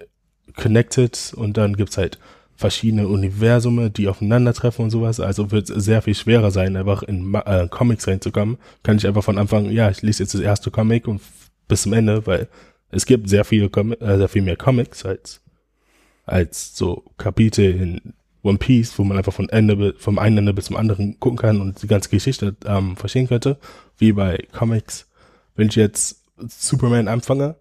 [0.56, 2.18] connected und dann gibt's halt
[2.56, 5.20] verschiedene Universume, die aufeinandertreffen und sowas.
[5.20, 8.56] Also wird es sehr viel schwerer sein, einfach in äh, Comics reinzukommen.
[8.82, 11.20] Kann ich einfach von Anfang, ja, ich lese jetzt das erste Comic und
[11.68, 12.48] bis zum Ende, weil
[12.90, 15.42] es gibt sehr viele, Com äh, sehr viel mehr Comics als
[16.24, 20.66] als so Kapitel in One Piece, wo man einfach von Ende vom einen Ende bis
[20.66, 23.58] zum anderen gucken kann und die ganze Geschichte ähm, verstehen könnte,
[23.98, 25.08] wie bei Comics.
[25.54, 27.56] Wenn ich jetzt Superman anfange,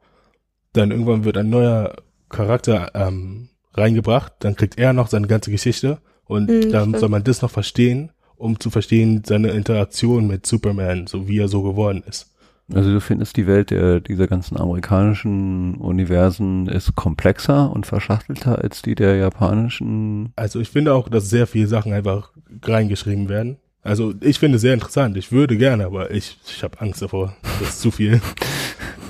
[0.74, 1.96] dann irgendwann wird ein neuer
[2.30, 7.00] Charakter ähm, reingebracht, dann kriegt er noch seine ganze Geschichte und mhm, dann stimmt.
[7.00, 11.48] soll man das noch verstehen, um zu verstehen seine Interaktion mit Superman, so wie er
[11.48, 12.32] so geworden ist.
[12.74, 18.82] Also du findest die Welt der, dieser ganzen amerikanischen Universen ist komplexer und verschachtelter als
[18.82, 20.34] die der japanischen?
[20.36, 22.32] Also ich finde auch, dass sehr viele Sachen einfach
[22.64, 23.58] reingeschrieben werden.
[23.84, 25.16] Also ich finde es sehr interessant.
[25.16, 27.36] Ich würde gerne, aber ich, ich habe Angst davor.
[27.60, 28.22] Das ist zu viel.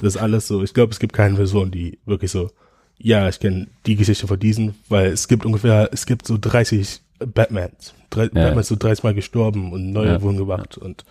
[0.01, 0.61] Das ist alles so.
[0.61, 2.49] Ich glaube, es gibt keine Person, die wirklich so
[2.98, 7.02] ja, ich kenne die Geschichte von diesen, weil es gibt ungefähr, es gibt so 30
[7.20, 7.93] Batmans.
[8.10, 8.30] Drei, ja.
[8.30, 10.22] Batman ist so 30 Mal gestorben und neue ja.
[10.22, 11.06] wurden gemacht und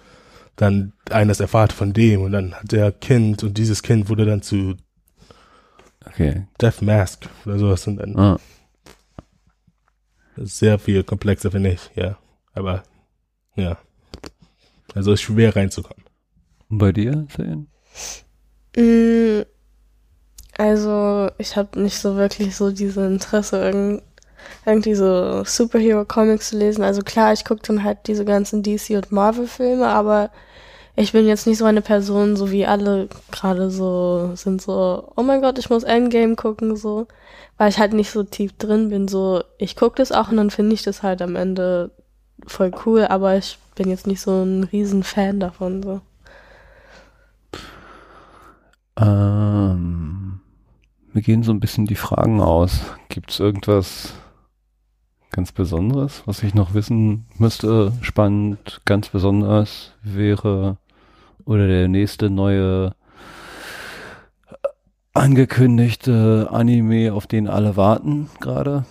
[0.56, 4.08] dann einer ist der Vater von dem und dann hat der Kind und dieses Kind
[4.08, 4.76] wurde dann zu
[6.06, 6.46] okay.
[6.60, 8.40] Death Mask oder sowas und dann ah.
[10.36, 12.18] sehr viel komplexer finde ich, ja.
[12.52, 12.84] Aber
[13.56, 13.78] ja.
[14.94, 16.04] Also ist schwer reinzukommen.
[16.68, 17.68] Und bei dir, Sehen?
[18.76, 19.42] Mm,
[20.58, 24.02] also, ich habe nicht so wirklich so diese Interesse, irgend,
[24.66, 26.84] irgendwie so Superhero-Comics zu lesen.
[26.84, 30.30] Also klar, ich gucke dann halt diese ganzen DC- und Marvel-Filme, aber
[30.96, 35.22] ich bin jetzt nicht so eine Person, so wie alle gerade so sind so, oh
[35.22, 37.06] mein Gott, ich muss Endgame gucken, so.
[37.58, 40.50] Weil ich halt nicht so tief drin bin, so, ich gucke das auch und dann
[40.50, 41.90] finde ich das halt am Ende
[42.46, 46.00] voll cool, aber ich bin jetzt nicht so ein riesen Fan davon, so.
[48.96, 49.43] Ähm,
[51.14, 52.80] mir gehen so ein bisschen die Fragen aus.
[53.08, 54.14] Gibt es irgendwas
[55.30, 57.92] ganz Besonderes, was ich noch wissen müsste?
[58.00, 60.76] Spannend, ganz besonders wäre
[61.44, 62.94] oder der nächste neue
[65.12, 68.84] angekündigte Anime, auf den alle warten gerade?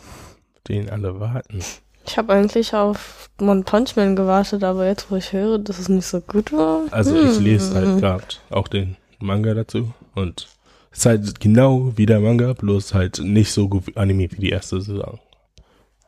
[0.67, 1.59] Den alle warten.
[2.05, 5.89] Ich habe eigentlich auf One Punch Man gewartet, aber jetzt, wo ich höre, dass es
[5.89, 6.81] nicht so gut war.
[6.91, 7.99] Also ich lese halt hm.
[7.99, 10.47] gerade auch den Manga dazu und
[10.93, 14.79] ist halt genau wie der Manga, bloß halt nicht so gut animiert wie die erste
[14.79, 15.19] Saison.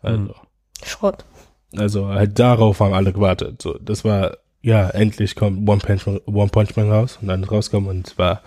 [0.01, 0.19] Also.
[0.19, 0.33] Hm.
[0.83, 1.25] Schrott.
[1.75, 3.61] Also halt darauf haben alle gewartet.
[3.61, 7.43] So, das war, ja, endlich kommt One Punch, Man, One Punch Man raus und dann
[7.43, 8.41] rauskommen und es war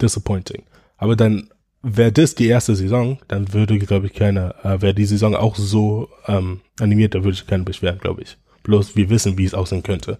[0.00, 0.62] disappointing.
[0.96, 1.50] Aber dann
[1.82, 5.56] wäre das die erste Saison, dann würde, glaube ich, keiner, äh, wäre die Saison auch
[5.56, 8.36] so ähm, animiert, da würde ich keinen beschweren, glaube ich.
[8.62, 10.18] Bloß wir wissen, wie es aussehen könnte.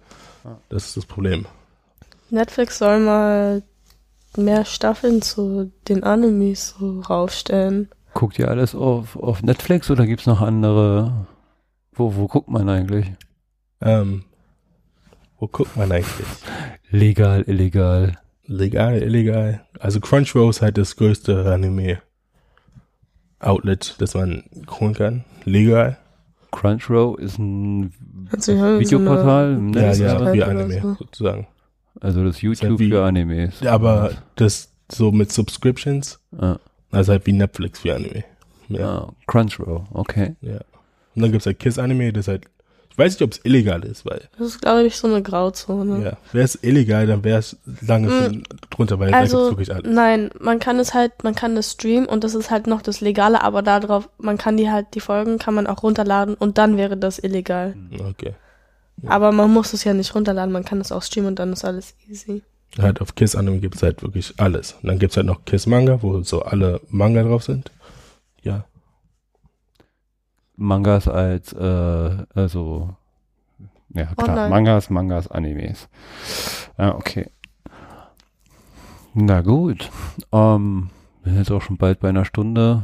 [0.69, 1.45] Das ist das Problem.
[2.31, 3.61] Netflix soll mal
[4.37, 7.89] mehr Staffeln zu den Animes so raufstellen.
[8.13, 11.27] Guckt ihr alles auf, auf Netflix oder gibt's noch andere?
[11.93, 13.11] Wo, wo guckt man eigentlich?
[13.81, 14.23] Ähm,
[15.39, 16.27] wo guckt man eigentlich?
[16.89, 18.17] Legal, illegal.
[18.45, 19.65] Legal, illegal.
[19.79, 25.25] Also Crunchyroll ist halt das größte Anime-Outlet, das man holen kann.
[25.45, 25.97] Legal.
[26.51, 27.93] Crunchyroll ist ein
[28.31, 29.99] Videoportal im Netz.
[29.99, 30.95] Ja, ja, wie Anime so.
[30.95, 31.47] sozusagen.
[31.99, 33.65] Also das YouTube wie, für Animes.
[33.65, 36.19] Aber das so mit Subscriptions.
[36.37, 36.57] Ah.
[36.91, 38.23] Also halt wie Netflix für Anime.
[38.67, 38.87] Ja.
[38.87, 40.35] Ah, Crunchyroll, okay.
[40.41, 40.59] Ja.
[41.15, 42.45] Und dann gibt's halt Kiss Anime, das halt,
[42.89, 44.29] ich weiß nicht, ob es illegal ist, weil.
[44.37, 46.03] Das ist, glaube ich, so eine Grauzone.
[46.03, 46.17] Ja.
[46.31, 49.93] Wäre es illegal, dann wäre es lange mm, drunter, weil also, da gibt's wirklich alles.
[49.93, 53.01] Nein, man kann es halt, man kann das streamen und das ist halt noch das
[53.01, 56.77] Legale, aber darauf, man kann die halt, die Folgen kann man auch runterladen und dann
[56.77, 57.75] wäre das illegal.
[58.09, 58.35] Okay.
[59.07, 61.65] Aber man muss es ja nicht runterladen, man kann es auch streamen und dann ist
[61.65, 62.43] alles easy.
[62.79, 64.73] Halt auf Kiss Anime gibt es halt wirklich alles.
[64.81, 67.71] Und dann gibt es halt noch Kiss Manga, wo so alle Manga drauf sind.
[68.43, 68.65] Ja.
[70.55, 72.95] Mangas als, äh, also,
[73.89, 74.49] ja klar, Online.
[74.49, 75.89] Mangas, Mangas, Animes.
[76.77, 77.29] Ja, okay.
[79.13, 79.89] Na gut.
[80.31, 80.89] Ähm,
[81.23, 82.83] wir sind jetzt auch schon bald bei einer Stunde.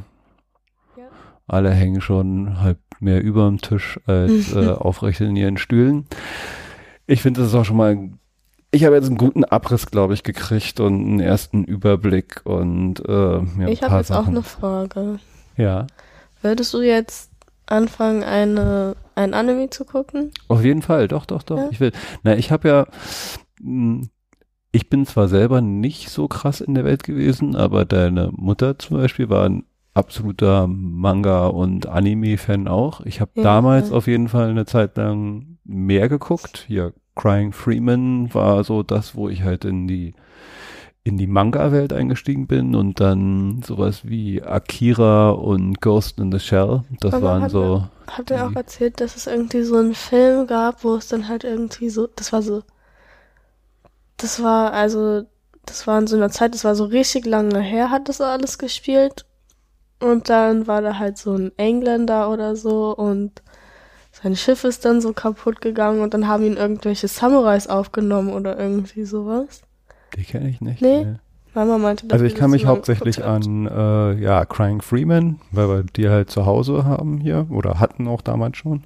[0.97, 1.05] Ja.
[1.47, 6.05] Alle hängen schon halb mehr über dem Tisch als äh, aufrecht in ihren Stühlen.
[7.05, 8.09] Ich finde, das ist auch schon mal.
[8.71, 13.37] Ich habe jetzt einen guten Abriss, glaube ich, gekriegt und einen ersten Überblick und äh,
[13.37, 15.19] ein ich habe jetzt auch eine Frage.
[15.55, 15.87] ja,
[16.41, 17.31] Würdest du jetzt
[17.65, 20.31] anfangen, eine, ein Anime zu gucken?
[20.49, 21.07] auf jeden Fall.
[21.07, 21.57] Doch, doch, doch.
[21.57, 21.67] Ja.
[21.71, 21.91] Ich will.
[22.23, 22.87] Na, ich habe ja.
[23.61, 24.07] mh,
[24.73, 28.97] Ich bin zwar selber nicht so krass in der Welt gewesen, aber deine Mutter zum
[28.97, 29.63] Beispiel war ein
[29.97, 33.01] absoluter Manga- und Anime-Fan auch.
[33.01, 33.95] Ich habe Ja, damals ja.
[33.95, 36.65] auf jeden Fall eine Zeit lang mehr geguckt.
[36.67, 40.13] Hier, Crying Freeman war so das, wo ich halt in die
[41.03, 46.83] in die Manga-Welt eingestiegen bin und dann sowas wie Akira und Ghost in the Shell.
[46.99, 47.87] Das Aber waren hat so.
[48.07, 51.45] Habt ihr auch erzählt, dass es irgendwie so einen Film gab, wo es dann halt
[51.45, 52.61] irgendwie so, das war so,
[54.17, 55.23] das war also,
[55.65, 58.57] das war in so einer Zeit, das war so richtig lange her, hat das alles
[58.57, 59.25] gespielt.
[59.99, 63.41] Und dann war da halt so ein Engländer oder so und
[64.11, 68.57] sein Schiff ist dann so kaputt gegangen und dann haben ihn irgendwelche Samurais aufgenommen oder
[68.57, 69.61] irgendwie sowas.
[70.15, 70.81] Die kenne ich nicht.
[70.81, 71.17] Nee.
[71.53, 76.07] Mama meinte, Also ich kann mich hauptsächlich an äh, ja Crying Freeman, weil wir die
[76.07, 78.83] halt zu Hause haben hier oder hatten auch damals schon.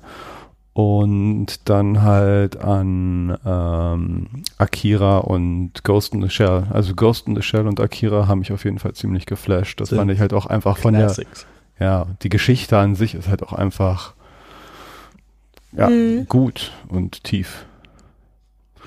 [0.74, 6.63] Und dann halt an ähm, Akira und Ghost in the Shell.
[6.69, 9.82] Also Ghost in the Shell und Akira haben mich auf jeden Fall ziemlich geflasht.
[9.82, 11.45] Das Sind fand ich halt auch einfach von der, Classics.
[11.80, 14.13] ja, die Geschichte an sich ist halt auch einfach
[15.74, 16.26] ja, Mhm.
[16.30, 17.65] gut und tief.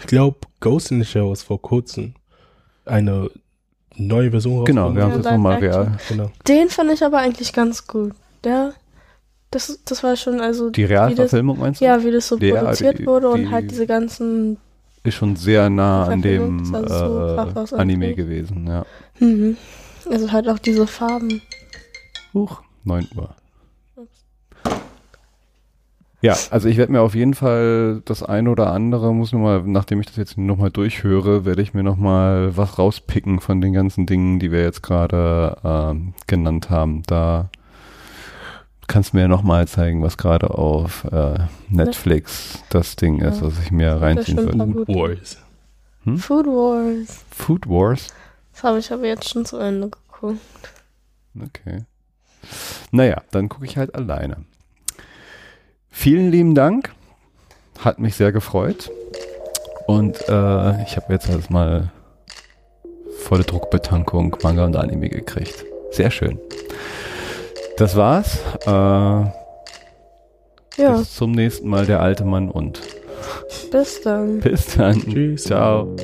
[0.01, 2.15] Ich glaube, Ghost in the Shell ist vor kurzem
[2.87, 3.31] eine
[3.97, 5.99] neue Version Genau, wir haben Ja, es jetzt nochmal real.
[6.09, 6.31] Genau.
[6.49, 8.13] Den fand ich aber eigentlich ganz gut.
[8.43, 8.73] Der,
[9.55, 11.85] das, das war schon also Die Realverfilmung meinst du?
[11.85, 14.57] ja, wie das so Ja, produziert die- wurde die- und halt diese ganzen,
[15.03, 18.85] Ist schon sehr nah an dem sah so äh, Anime gewesen, ja.
[19.19, 19.57] mhm.
[20.11, 21.41] also halt auch diese Farben.
[22.33, 23.35] Huch, 9 Uhr.
[26.21, 29.63] Ja, also ich werde mir auf jeden Fall das eine oder andere, muss noch mal,
[29.67, 34.07] nachdem ich das jetzt nochmal durchhöre, werde ich mir nochmal was rauspicken von den ganzen
[34.07, 37.03] Dingen, die wir jetzt gerade ähm, genannt haben.
[37.07, 37.51] Da
[38.87, 43.47] kannst du mir nochmal zeigen, was gerade auf äh, Netflix das Ding ist, Ja.
[43.47, 44.67] was ich mir reinziehen würde.
[44.67, 44.89] gut.
[44.89, 45.39] Wars.
[46.05, 46.19] Hm?
[46.19, 47.25] Food Wars.
[47.31, 48.09] Food Wars?
[48.53, 50.39] Das habe ich aber jetzt schon zu Ende geguckt.
[51.43, 51.85] Okay.
[52.91, 54.45] Naja, dann gucke ich halt alleine.
[55.91, 56.93] Vielen lieben Dank.
[57.81, 58.91] Hat mich sehr gefreut.
[59.87, 61.91] Und äh, ich habe jetzt halt mal
[63.19, 65.65] volle Druckbetankung Manga und Anime gekriegt.
[65.91, 66.39] Sehr schön.
[67.77, 68.39] Das war's.
[68.67, 69.33] Äh, Ja,
[70.99, 72.81] Bis zum nächsten Mal, der alte Mann und.
[73.71, 74.41] bis dann.
[74.41, 75.01] Bis dann.
[75.01, 75.45] Tschüss.
[75.45, 75.95] Ciao.